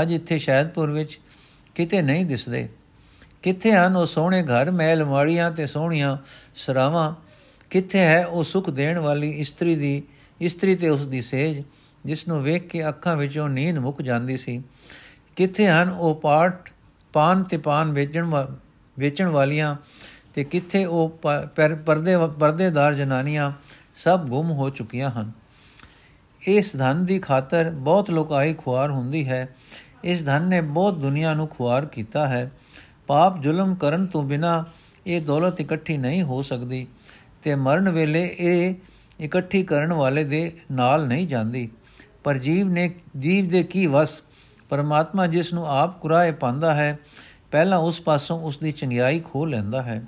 [0.00, 1.18] ਅੱਜ ਇੱਥੇ ਸ਼ਾਇਦਪੁਰ ਵਿੱਚ
[1.74, 2.68] ਕਿਤੇ ਨਹੀਂ ਦਿਸਦੇ।
[3.42, 6.16] ਕਿੱਥੇ ਹਨ ਉਹ ਸੋਹਣੇ ਘਰ, ਮਹਿਲ ਮਾੜੀਆਂ ਤੇ ਸੋਹਣੀਆਂ
[6.56, 7.14] ਸਰਾਵਾਂ।
[7.70, 10.02] ਕਿੱਥੇ ਹੈ ਉਹ ਸੁਖ ਦੇਣ ਵਾਲੀ ਇਸਤਰੀ ਦੀ,
[10.40, 11.62] ਇਸਤਰੀ ਤੇ ਉਸ ਦੀ ਸੇਜ,
[12.04, 14.62] ਜਿਸ ਨੂੰ ਵੇਖ ਕੇ ਅੱਖਾਂ ਵਿੱਚੋਂ ਨੀਂਦ ਮੁੱਕ ਜਾਂਦੀ ਸੀ।
[15.36, 16.70] ਕਿੱਥੇ ਹਨ ਉਹ ਪਾਟ
[17.12, 18.46] ਪਾਨ ਤੇ ਪਾਨ ਵੇਚਣ
[18.98, 19.76] ਵੇਚਣ ਵਾਲੀਆਂ
[20.34, 21.08] ਤੇ ਕਿੱਥੇ ਉਹ
[21.86, 23.52] ਪਰਦੇ, ਪਰਦੇਦਾਰ ਜਨਾਨੀਆਂ
[23.96, 25.32] ਸਭ ਗੁੰਮ ਹੋ ਚੁੱਕੀਆਂ ਹਨ।
[26.42, 29.48] ਇਸ ਧਨ ਦੀ ਖਾਤਰ ਬਹੁਤ ਲੋਕਾਈ ਖੁਆਰ ਹੁੰਦੀ ਹੈ
[30.04, 32.50] ਇਸ ਧਨ ਨੇ ਬਹੁਤ ਦੁਨੀਆ ਨੂੰ ਖੁਆਰ ਕੀਤਾ ਹੈ।
[33.06, 34.64] ਪਾਪ ਜ਼ੁਲਮ ਕਰਨ ਤੋਂ ਬਿਨਾ
[35.06, 36.86] ਇਹ ਦੌਲਤ ਇਕੱਠੀ ਨਹੀਂ ਹੋ ਸਕਦੀ
[37.42, 38.74] ਤੇ ਮਰਨ ਵੇਲੇ ਇਹ
[39.20, 41.68] ਇਕੱਠੀ ਕਰਨ ਵਾਲੇ ਦੇ ਨਾਲ ਨਹੀਂ ਜਾਂਦੀ।
[42.24, 44.22] ਪਰ ਜੀਵ ਨੇ, ਜੀਵ ਦੇ ਕੀ ਵਸ?
[44.68, 46.98] ਪਰਮਾਤਮਾ ਜਿਸ ਨੂੰ ਆਪ ਕੁਰਾਏ ਪਾਉਂਦਾ ਹੈ,
[47.50, 50.04] ਪਹਿਲਾਂ ਉਸ ਪਾਸੋਂ ਉਸ ਦੀ ਚੰਗਿਆਈ ਖੋ ਲੈਂਦਾ ਹੈ।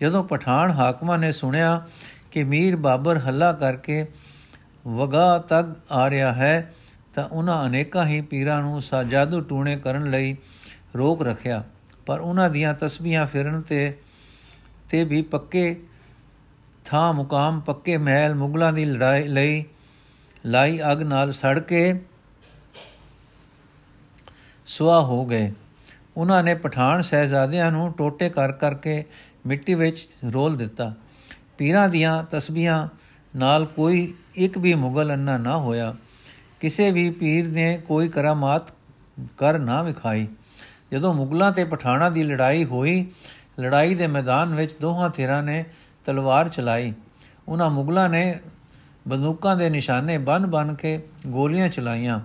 [0.00, 1.86] ਜਦੋਂ ਪਠਾਨ ਹਾਕਮਾਂ ਨੇ ਸੁਣਿਆ
[2.30, 4.06] ਕਿ ਮੀਰ ਬਾਬਰ ਹੱਲਾ ਕਰਕੇ
[4.86, 6.74] ਵਗਾ ਤੱਕ ਆ ਰਿਹਾ ਹੈ
[7.14, 10.36] ਤਾਂ ਉਹਨਾਂ ਅਨੇਕਾਂ ਹੀ ਪੀਰਾਂ ਨੂੰ ਸਾਜਾਦੂ ਟੂਣੇ ਕਰਨ ਲਈ
[10.96, 11.64] ਰੋਕ ਰੱਖਿਆ।
[12.06, 13.98] ਪਰ ਉਹਨਾਂ ਦੀਆਂ ਤਸਬੀਹਾਂ ਫਿਰਨ ਤੇ
[14.90, 15.82] ਤੇ ਵੀ ਪੱਕੇ
[16.84, 19.64] ਥਾਂ ਮੁਕਾਮ, ਪੱਕੇ ਮਹਿਲ ਮੁਗਲਾਂ ਦੀ ਲੜਾਈ ਲਈ
[20.46, 22.00] ਲਾਈ ਅਗ ਨਾਲ ਸੜ ਕੇ
[24.66, 25.52] ਸੁਆ ਹੋ ਗਏ।
[26.16, 29.04] ਉਹਨਾਂ ਨੇ ਪਠਾਨ ਸਹਿਜ਼ਾਦਿਆਂ ਨੂੰ ਟੋਟੇ ਕਰ ਕਰਕੇ
[29.46, 30.94] ਮਿੱਟੀ ਵਿੱਚ ਰੋਲ ਦਿੱਤਾ।
[31.58, 32.88] ਪੀਰਾਂ ਦੀਆਂ ਤਸਬੀਹਾਂ
[33.36, 35.94] ਨਾਲ ਕੋਈ ਇੱਕ ਵੀ ਮੁਗਲ ਅੰਨਾ ਨਾ ਹੋਇਆ।
[36.64, 38.70] ਕਿਸੇ ਵੀ ਪੀਰ ਨੇ ਕੋਈ ਕਰਾਮਾਤ
[39.38, 40.28] ਕਰ ਨਾ ਵਿਖਾਈ।
[40.92, 43.10] ਜਦੋਂ ਮੁਗਲਾਂ ਤੇ ਪਠਾਣਾ ਦੀ ਲੜਾਈ ਹੋਈ,
[43.60, 45.64] ਲੜਾਈ ਦੇ ਮੈਦਾਨ ਵਿੱਚ ਦੋਹਾਂ ਧਿਰਾਂ ਨੇ
[46.06, 46.92] ਤਲਵਾਰ ਚਲਾਈ।
[47.48, 48.40] ਉਹਨਾਂ ਮੁਗਲਾਂ ਨੇ
[49.08, 52.20] ਬੰਦੂਕਾਂ ਦੇ ਨਿਸ਼ਾਨੇ ਬਨ-ਬਨ ਕੇ ਗੋਲੀਆਂ ਚਲਾਈਆਂ।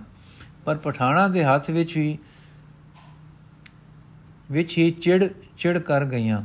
[0.64, 2.18] ਪਰ ਪਠਾਣਾ ਦੇ ਹੱਥ ਵਿੱਚ ਵੀ
[4.52, 6.42] ਵਿੱਚ ਹੀ ਚਿੜ ਚਿੜ ਕਰ ਗਈਆਂ।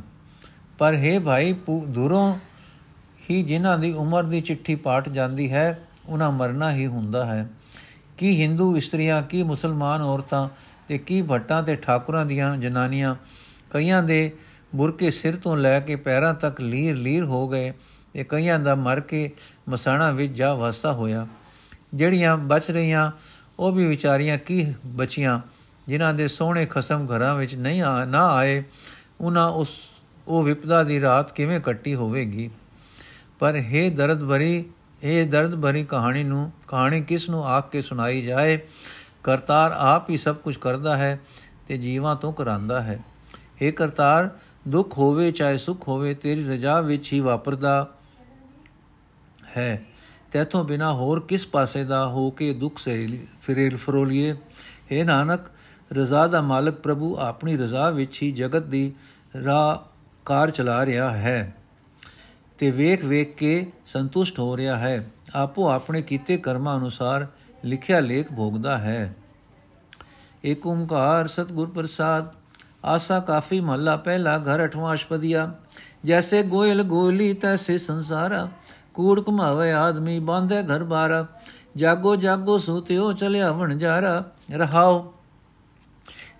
[0.78, 1.54] ਪਰ ਹੈ ਭਾਈ
[1.88, 2.38] ਦੂਰੋਂ
[3.30, 7.48] ਹੀ ਜਿਨ੍ਹਾਂ ਦੀ ਉਮਰ ਦੀ ਚਿੱਠੀ ਪਾਟ ਜਾਂਦੀ ਹੈ, ਉਹਨਾਂ ਮਰਨਾ ਹੀ ਹੁੰਦਾ ਹੈ।
[8.16, 10.48] ਕੀ ਹਿੰਦੂ ਇਸਤਰੀਆਂ, ਕੀ ਮੁਸਲਮਾਨ ਔਰਤਾਂ
[10.88, 13.16] ਤੇ ਕੀ ਭੱਟਾਂ ਤੇ ਠਾਕੁਰਾਂ ਦੀਆਂ ਜਨਾਨੀਆਂ
[13.70, 14.30] ਕਈਆਂ ਦੇ
[14.74, 17.72] ਬੁਰਕੇ ਸਿਰ ਤੋਂ ਲੈ ਕੇ ਪੈਰਾਂ ਤੱਕ ਲੀਰ ਲੀਰ ਹੋ ਗਏ
[18.12, 19.30] ਤੇ ਕਈਆਂ ਦਾ ਮਰ ਕੇ
[19.68, 21.26] ਮਸਾਣਾ ਵਿੱਚ ਜਾ ਵਸਾ ਹੋਇਆ।
[21.94, 23.10] ਜਿਹੜੀਆਂ ਬਚ ਰਹੀਆਂ,
[23.58, 25.40] ਉਹ ਵੀ ਵਿਚਾਰੀਆਂ ਕੀ ਬਚੀਆਂ?
[25.88, 28.64] ਜਿਨ੍ਹਾਂ ਦੇ ਸੋਹਣੇ ਖਸਮ ਘਰਾਂ ਵਿੱਚ ਨਹੀਂ ਆ, ਨਾ ਆਏ,
[29.20, 29.68] ਉਹਨਾਂ ਉਸ,
[30.28, 32.50] ਉਹ ਵਿਪਦਾ ਦੀ ਰਾਤ ਕਿਵੇਂ ਕੱਟੀ ਹੋਵੇਗੀ?
[33.38, 34.64] ਪਰ हे ਦਰਦ ਭਰੀ
[35.08, 38.58] ਇਹ ਦਰਦ ਭਰੀ ਕਹਾਣੀ ਨੂੰ, ਕਹਾਣੀ ਕਿਸ ਨੂੰ ਆਖ ਕੇ ਸੁਣਾਈ ਜਾਏ?
[39.24, 41.20] ਕਰਤਾਰ ਆਪ ਹੀ ਸਭ ਕੁਝ ਕਰਦਾ ਹੈ
[41.68, 44.30] ਤੇ ਜੀਵਾਂ ਤੋਂ ਕਰਾਂਦਾ ਹੈ। हे ਕਰਤਾਰ,
[44.68, 47.88] ਦੁੱਖ ਹੋਵੇ ਚਾਹੇ ਸੁਖ ਹੋਵੇ, ਤੇਰੀ ਰਜਾ ਵਿੱਚ ਹੀ ਵਾਪਰਦਾ
[49.56, 49.84] ਹੈ।
[50.32, 54.32] ਤੇਥੋਂ ਬਿਨਾ ਹੋਰ ਕਿਸ ਪਾਸੇ ਦਾ ਹੋ ਕੇ ਦੁੱਖ ਸਹਿ ਫਿਰੇ ਫਰੋਲੀਏ?
[54.32, 55.40] हे ਨਾਨਕ,
[55.92, 58.94] ਰਜ਼ਾ ਦਾ ਮਾਲਕ ਪ੍ਰਭੂ ਆਪਣੀ ਰਜ਼ਾ ਵਿੱਚ ਹੀ ਜਗਤ ਦੀ
[59.44, 59.78] ਰਾਹ
[60.24, 61.55] ਕਾਰ ਚਲਾ ਰਿਹਾ ਹੈ।
[62.58, 67.26] ਤੇ ਵੇਖ ਵੇਖ ਕੇ ਸੰਤੁਸ਼ਟ ਹੋ ਰਿਹਾ ਹੈ। ਆਪੋ ਆਪਣੇ ਕੀਤੇ ਕਰਮਾਂ ਅਨੁਸਾਰ
[67.64, 69.16] ਲਿਖਿਆ ਲੇਖ ਭੋਗਦਾ ਹੈ।
[70.44, 72.34] ਏਕ ਓੰਕਾਰ ਸਤਗੁਰ ਪ੍ਰਸਾਦ,
[72.84, 75.54] ਆਸਾ ਕਾਫੀ ਮਹੱਲਾ ਪਹਿਲਾ, ਘਰ ਅਠਵਾਂ ਅਸ਼ਪਦੀਆ।
[76.04, 78.48] ਜੈਸੇ ਗੋਇਲ ਗੋਲੀ ਤੈਸੇ ਸੰਸਾਰਾ,
[78.94, 81.26] ਕੂੜ ਕਮਾਵੇ ਆਦਮੀ ਬਾਂਧੇ ਘਰ ਬਾਰਾ।
[81.76, 85.12] ਜਾਗੋ ਜਾਗੋ ਸੂਤਿਓ ਚਲਿਆ ਵਣ ਜਾਰਾ, ਰਹਾਓ।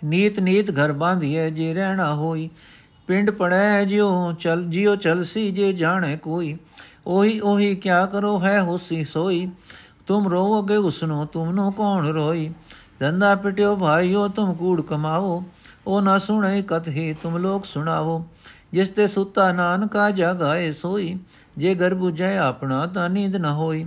[0.05, 2.51] ਨੀਤ ਨੀਤ ਘਰ ਬਾਂਧੀਏ ਜੇ ਰਹਿਣਾ ਹੋਈ
[3.07, 6.57] ਪਿੰਡ ਪੜੈ ਜਿਉ ਚਲ, ਜਿਉ ਚਲਸੀ ਜੇ ਜਾਣੇ ਕੋਈ।
[7.07, 9.51] ਉਹੀ ਉਹੀ ਕਿਆ ਕਰੋ, ਹੈ ਹੁਸੀ ਸੋਈ।
[10.07, 12.51] ਤੁਮ ਰੋਵੋਗੇ ਉਸਨੂੰ, ਤੁਮਨੋ ਕੌਣ ਰੋਈ?
[13.01, 15.45] ਧੰਦਾ ਪਿਟਿਓ ਭਾਈਓ, ਤੁਮ ਕੂੜ ਕਮਾਓ।
[15.87, 18.27] ਉਹ ਨਾ ਸੁਣੇ ਕਥੀ ਤੁਮ ਲੋਕ ਸੁਣਾਵੋ
[18.73, 21.19] ਜਿਸ ਤੇ ਸੁੱਤਾ ਨਾਨਕਾ ਜਗਾਏ ਸੋਈ।
[21.59, 23.87] ਜੇ ਘਰ 부ਜੈ ਆਪਣਾ, ਤਾਂ ਨੀਂਦ ਨਾ ਹੋਈ।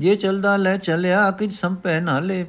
[0.00, 2.46] ਜੇ ਚਲਦਾ ਲੈ ਚਲਿਆ, ਕਿਛ ਸੰਪੈ ਨਾਲੇ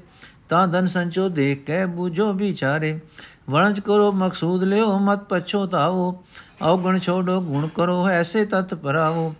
[0.49, 2.99] ਤਾਂ ਧਨ ਸੰਚੋ ਦੇਖ ਕੇ ਬੂਝੋ ਵਿਚਾਰੇ।
[3.49, 6.23] ਵਣਜ ਕਰੋ, ਮਕਸੂਦ ਲਿਓ, ਮਤ ਪਛੋਤਾਓ
[6.61, 9.33] ਔਗਣ ਛੋੜੋ, ਗੁਣ ਕਰੋ, ਐਸੇ ਤਤ ਪਰਾਵੋ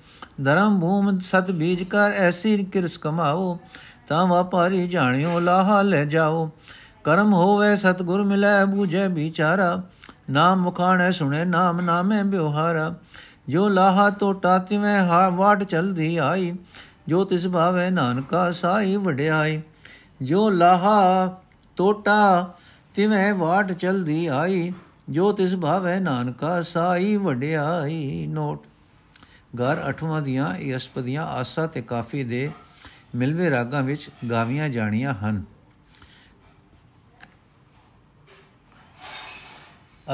[0.45, 3.59] ਧਰਮ, ਭੂਮ, ਸਤ ਬੀਜ ਕਰ, ਐਸੀ ਕਿਰਸ ਕਮਾਓ
[4.07, 6.51] ਤਾਂ ਵਾਪਾਰੀ ਜਾਣਿਓ, ਲਾਹਾ ਲੈ ਜਾਓ।
[7.03, 9.83] ਕਰਮ ਹੋਵੇ, ਸਤਗੁਰ ਮਿਲੈ, ਬੂਝੇ ਵਿਚਾਰਾ।
[10.29, 12.93] ਨਾਮ ਮੁਖਾਣੇ ਸੁਣੇ, ਨਾਮ ਨਾਮੇ ਬਿਵਹਾਰਾ
[13.49, 16.55] ਜੋ ਲਾਹਾ ਟੋਟਾ ਤਿਵੇਂ, ਹਾ ਵਾਟ ਚਲਦੀ ਆਈ।
[17.07, 19.61] ਜੋ ਤਿਸ ਭਾਵੇ ਨਾਨਕਾ ਸਾਈ ਵਡਿਆਈ।
[20.21, 21.29] ਜੋ ਲਾਹਾ
[21.77, 22.53] ਟੋਟਾ
[22.95, 24.73] ਤਿਵੇਂ ਵਾਟ ਚਲਦੀ ਆਈ,
[25.09, 28.65] ਜੋ ਤਿਸ ਭਾਵੇ ਨਾਨਕਾ ਸਾਈ ਵਡਿਆਈ ਨੋਟ।
[29.55, 32.49] ਘਰ ਅਠਵਾਂ ਦੀਆਂ ਇਹ ਅਸਪਦੀਆਂ ਆਸਾ ਤੇ ਕਾਫੀ ਦੇ
[33.15, 35.43] ਮਿਲਵੇ ਰਾਗਾਂ ਵਿੱਚ ਗਾਵੀਆਂ ਜਾਣੀਆਂ ਹਨ।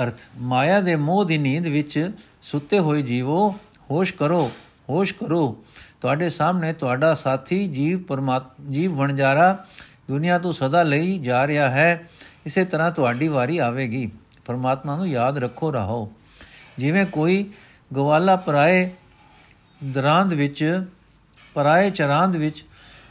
[0.04, 2.12] ਅਰਥ, ਮਾਇਆ ਦੇ ਮੋਹ ਦੀ ਨੀਂਦ ਵਿੱਚ
[2.42, 3.56] ਸੁੱਤੇ ਹੋਏ ਜੀਵੋ,
[3.92, 4.52] ਹੋਸ਼ ਕਰੋ
[4.90, 5.64] ਹੋਸ਼ ਕਰੋ।
[6.02, 9.66] ਤੁਹਾਡੇ ਸਾਹਮਣੇ ਤੁਹਾਡਾ ਸਾਥੀ ਜੀਵ ਪਰਮਾਤ ਜੀਵ ਵਣਜਾਰਾ
[10.10, 12.10] ਦੁਨੀਆ ਤੋਂ ਸਦਾ ਲਈ ਜਾ ਰਿਹਾ ਹੈ।
[12.48, 14.12] ਇਸੇ ਤਰ੍ਹਾਂ ਤੁਹਾਡੀ ਵਾਰੀ ਆਵੇਗੀ।
[14.46, 16.12] ਪਰਮਾਤਮਾ ਨੂੰ ਯਾਦ ਰੱਖੋ, ਰਹੋ।
[16.78, 17.52] ਜਿਵੇਂ ਕੋਈ
[17.96, 18.90] ਗਵਾਲਾ ਪਰਾਏ
[19.84, 20.86] ਦਰਾਂਦ ਵਿੱਚ,
[21.54, 22.66] ਪਰਾਏ ਚਰਾਂਦ ਵਿੱਚ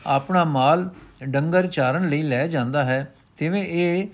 [0.06, 0.88] ਆਪਣਾ ਮਾਲ
[1.22, 4.08] ਡੰਗਰ ਚਾਰਨ ਲਈ ਲੈ ਜਾਂਦਾ ਹੈ, ਤਿਵੇਂ ਇਹ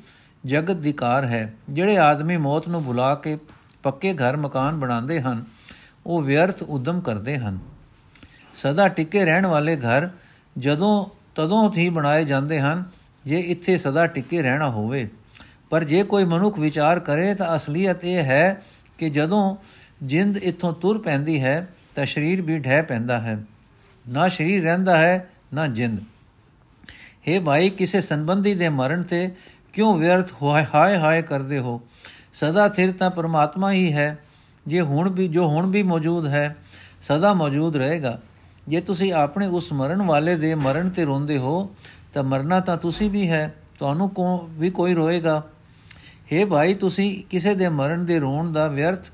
[0.46, 3.38] ਜਗਤ ਦੀ ਕਾਰ ਹੈ। ਜਿਹੜੇ ਆਦਮੀ ਮੌਤ ਨੂੰ ਭੁਲਾ ਕੇ
[3.82, 5.44] ਪੱਕੇ ਘਰ ਮਕਾਨ ਬਣਾਉਂਦੇ ਹਨ,
[6.06, 7.58] ਉਹ ਵਿਅਰਥ ਉਦਮ ਕਰਦੇ ਹਨ।
[8.54, 10.10] ਸਦਾ ਟਿੱਕੇ ਰਹਿਣ ਵਾਲੇ ਘਰ
[10.58, 12.84] ਜਦੋਂ ਤਦੋਂ ਹੀ ਬਣਾਏ ਜਾਂਦੇ ਹਨ
[13.24, 15.08] ਜੇ ਇੱਥੇ ਸਦਾ ਟਿੱਕੇ ਰਹਿਣਾ ਹੋਵੇ।
[15.70, 18.62] ਪਰ ਜੇ ਕੋਈ ਮਨੁੱਖ ਵਿਚਾਰ ਕਰੇ ਤਾਂ ਅਸਲੀਅਤ ਇਹ ਹੈ
[18.98, 19.56] ਕਿ ਜਦੋਂ
[20.02, 23.44] ਜਿੰਦ ਇੱਥੋਂ ਤੁਰ ਪੈਂਦੀ ਹੈ, ਤਾਂ ਸਰੀਰ ਵੀ ਢਹਿ ਪੈਂਦਾ ਹੈ।
[24.08, 25.98] ਨਾ ਸਰੀਰ ਰਹਿੰਦਾ ਹੈ, ਨਾ ਜਿੰਦ।
[26.98, 29.30] हे ਭਾਈ, ਕਿਸੇ ਸੰਬੰਧੀ ਦੇ ਮਰਨ ਤੇ
[29.72, 30.32] ਕਿਉਂ ਵਿਅਰਥ
[30.74, 31.82] ਹਾਏ ਹਾਏ ਕਰਦੇ ਹੋ?
[32.32, 34.18] ਸਦਾ ਥਿਰ ਤਾਂ ਪਰਮਾਤਮਾ ਹੀ ਹੈ।
[34.66, 36.56] ਜੇ ਹੁਣ ਵੀ, ਜੋ ਹੁਣ ਵੀ ਮੌਜੂਦ ਹੈ,
[37.00, 38.20] ਸਦਾ ਮੌਜੂਦ ਰਹੇਗਾ।
[38.68, 41.76] ਜੇ ਤੁਸੀਂ ਆਪਣੇ ਉਸ ਮਰਨ ਵਾਲੇ ਦੇ ਮਰਨ ਤੇ ਰੋਂਦੇ ਹੋ
[42.14, 45.42] ਤਾਂ ਮਰਨਾ ਤਾਂ ਤੁਸੀਂ ਵੀ ਹੈ, ਤੁਹਾਨੂੰ ਕੋ ਵੀ ਕੋਈ ਰੋਏਗਾ।
[46.32, 49.06] हे ਭਾਈ, ਤੁਸੀਂ ਕਿਸੇ ਦੇ ਮਰਨ ਦੇ ਰੋਣ ਦਾ ਵਿਅਰਥ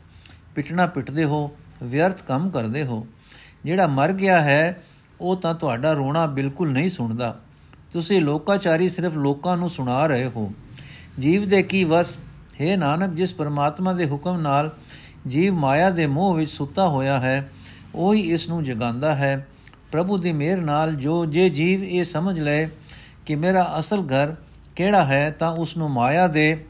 [0.55, 1.51] ਪਿਟਣਾ ਪਿਟਦੇ ਹੋ,
[1.83, 3.07] ਵਿਅਰਥ ਕੰਮ ਕਰਦੇ ਹੋ।
[3.65, 4.83] ਜਿਹੜਾ ਮਰ ਗਿਆ ਹੈ,
[5.21, 7.41] ਉਹ ਤਾਂ ਤੁਹਾਡਾ ਰੋਣਾ ਬਿਲਕੁਲ ਨਹੀਂ ਸੁਣਦਾ।
[7.93, 10.53] ਤੁਸੀਂ ਲੋਕਾਚਾਰੀ ਸਿਰਫ ਲੋਕਾਂ ਨੂੰ ਸੁਣਾ ਰਹੇ ਹੋ।
[11.19, 12.19] ਜੀਵ ਦੇ ਕੀ ਵਸ?
[12.61, 14.77] ਹੈ ਨਾਨਕ, ਜਿਸ ਪਰਮਾਤਮਾ ਦੇ ਹੁਕਮ ਨਾਲ
[15.27, 17.51] ਜੀਵ ਮਾਇਆ ਦੇ ਮੋਹ ਵਿੱਚ ਸੁੱਤਾ ਹੋਇਆ ਹੈ,
[17.95, 19.49] ਉਹੀ ਇਸ ਨੂੰ ਜਗਾਉਂਦਾ ਹੈ।
[19.93, 22.69] ਪ੍ਰਭੂ ਦੀ ਮਿਹਰ ਨਾਲ ਜੋ ਜੇ ਜੀਵ ਇਹ ਸਮਝ ਲਏ
[23.29, 24.35] ਕਿ ਮੇਰਾ ਅਸਲ ਘਰ
[24.77, 26.65] ਕਿਹੜਾ ਹੈ, ਤਾਂ ਉਸ ਨੂੰ ਮਾਇਆ ਦੇ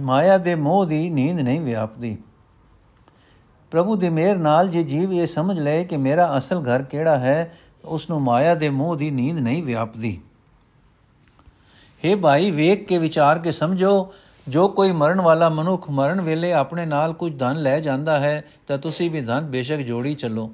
[0.00, 2.16] ਮਾਇਆ ਦੇ ਮੋਹ ਦੀ ਨੀਂਦ ਨਹੀਂ ਵਿਆਪਦੀ।
[3.70, 7.56] ਪ੍ਰਭੂ ਦੀ ਮਿਹਰ ਨਾਲ ਜੇ ਜੀਵ ਇਹ ਸਮਝ ਲਏ ਕਿ ਮੇਰਾ ਅਸਲ ਘਰ ਕਿਹੜਾ ਹੈ
[7.84, 10.20] ਉਸ ਨੂੰ ਮਾਇਆ ਦੇ ਮੋਹ ਦੀ ਨੀਂਦ ਨਹੀਂ ਵਿਆਪਦੀ।
[12.04, 14.12] हे ਭਾਈ, ਵੇਖ ਕੇ ਵਿਚਾਰ ਕੇ ਸਮਝੋ,
[14.48, 18.78] ਜੋ ਕੋਈ ਮਰਨ ਵਾਲਾ ਮਨੁੱਖ ਮਰਨ ਵੇਲੇ ਆਪਣੇ ਨਾਲ ਕੁਝ ਧਨ ਲੈ ਜਾਂਦਾ ਹੈ, ਤਾਂ
[18.78, 20.50] ਤੁਸੀਂ ਵੀ ਧਨ ਬੇਸ਼ੱਕ ਜੋੜੀ ਚੱਲੋ।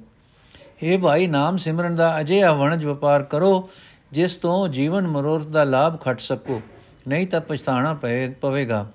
[0.83, 3.69] हे ਭਾਈ, ਨਾਮ ਸਿਮਰਨ ਦਾ ਅਜਿਹਾ ਵਣਜ ਵਪਾਰ ਕਰੋ,
[4.11, 6.61] ਜਿਸ ਤੋਂ ਜੀਵਨ ਮਰੋਰਤ ਦਾ ਲਾਭ ਖਟ ਸਕੋ,
[7.07, 7.93] ਨਹੀਂ ਤਾਂ ਪਛਤਾਣਾ
[8.41, 8.85] ਪਵੇਗਾ।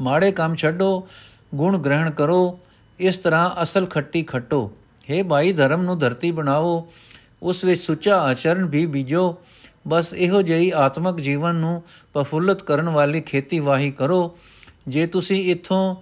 [0.00, 1.06] ਮਾੜੇ ਕੰਮ ਛੱਡੋ,
[1.54, 2.58] ਗੁਣ ਗ੍ਰਹਿਣ ਕਰੋ
[3.00, 4.72] ਇਸ ਤਰ੍ਹਾਂ ਅਸਲ ਖੱਟੀ ਖੱਟੋ।
[5.10, 6.88] हे ਭਾਈ, ਧਰਮ ਨੂੰ ਧਰਤੀ ਬਣਾਓ,
[7.42, 9.36] ਉਸ ਵਿੱਚ ਸੁੱਚਾ ਆਚਰਣ ਵੀ ਬੀਜੋ।
[9.88, 14.38] ਬਸ ਇਹੋ ਜਿਹੀ ਆਤਮਿਕ ਜੀਵਨ ਨੂੰ ਪਫੁੱਲਤ ਕਰਨ ਵਾਲੀ ਖੇਤੀਵਾਹੀ ਕਰੋ।
[14.88, 15.96] ਜੇ ਤੁਸੀਂ ਇੱਥੋਂ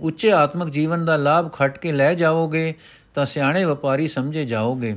[0.00, 2.74] ਉੱਚੇ ਆਤਮਿਕ ਜੀਵਨ ਦਾ ਲਾਭ ਖੱਟ ਕੇ ਲੈ ਜਾਓਗੇ,
[3.14, 4.96] ਤਾਂ ਸਿਆਣੇ ਵਪਾਰੀ ਸਮਝੇ ਜਾਓਗੇ।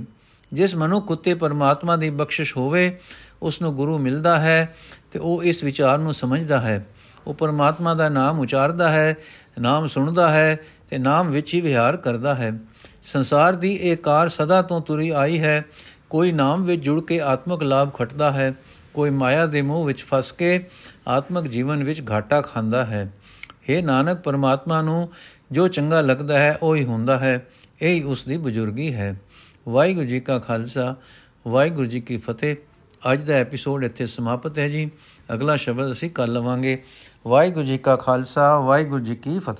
[0.54, 2.98] ਜਿਸ ਮਨੁੱਖ ਉਤੇ ਪਰਮਾਤਮਾ ਦੀ ਬਖਸ਼ਿਸ਼ ਹੋਵੇ,
[3.42, 4.76] ਉਸ ਨੂੰ ਗੁਰੂ ਮਿਲਦਾ ਹੈ
[5.12, 6.86] ਤੇ ਉਹ ਇਸ ਵਿਚਾਰ ਨੂੰ ਸਮਝਦਾ ਹੈ।
[7.28, 9.16] ਉਹ ਪਰਮਾਤਮਾ ਦਾ ਨਾਮ ਉਚਾਰਦਾ ਹੈ,
[9.60, 12.60] ਨਾਮ ਸੁਣਦਾ ਹੈ ਤੇ ਨਾਮ ਵਿੱਚ ਹੀ ਵਿਹਾਰ ਕਰਦਾ ਹੈ।
[13.04, 15.66] ਸੰਸਾਰ ਦੀ ਇਹ ਕਾਰ ਸਦਾ ਤੋਂ ਤੁਰੀ ਆਈ ਹੈ।
[16.10, 18.54] ਕੋਈ ਨਾਮ ਵਿੱਚ ਜੁੜ ਕੇ ਆਤਮਿਕ ਲਾਭ ਖਟਦਾ ਹੈ।
[18.94, 20.68] ਕੋਈ ਮਾਇਆ ਦੇ ਮੋਹ ਵਿੱਚ ਫਸ ਕੇ
[21.08, 23.14] ਆਤਮਿਕ ਜੀਵਨ ਵਿੱਚ ਘਾਟਾ ਖਾਂਦਾ ਹੈ।
[23.50, 25.10] हे ਨਾਨਕ, ਪਰਮਾਤਮਾ ਨੂੰ
[25.52, 27.48] ਜੋ ਚੰਗਾ ਲੱਗਦਾ ਹੈ, ਉਹ ਹੀ ਹੁੰਦਾ ਹੈ।
[27.82, 29.20] ਇਹ ਹੀ ਉਸ ਦੀ ਬਜ਼ੁਰਗੀ ਹੈ।
[29.70, 30.96] ਵਾਹਿਗੁਰੂ ਜੀ ਕਾ ਖਾਲਸਾ,
[31.48, 32.56] ਵਾਹਿਗੁਰੂ ਜੀ ਕੀ ਫਤਿਹ।
[33.14, 34.92] ਅੱਜ ਦਾ ਐਪੀਸੋਡ ਇੱਥੇ ਸਮਾਪਤ ਹੈ ਜੀ।
[35.34, 36.84] ਅਗਲਾ ਸ਼ਬਦ ਅਸੀਂ ਕੱਲ ਲਵਾਂਗੇ।
[37.28, 39.56] ਵਾਹਿਗੁਰੂ ਜੀ ਕਾ ਖਾਲਸਾ, ਵਾਹਿਗੁਰੂ ਜੀ ਕੀ ਫਤਿਹ।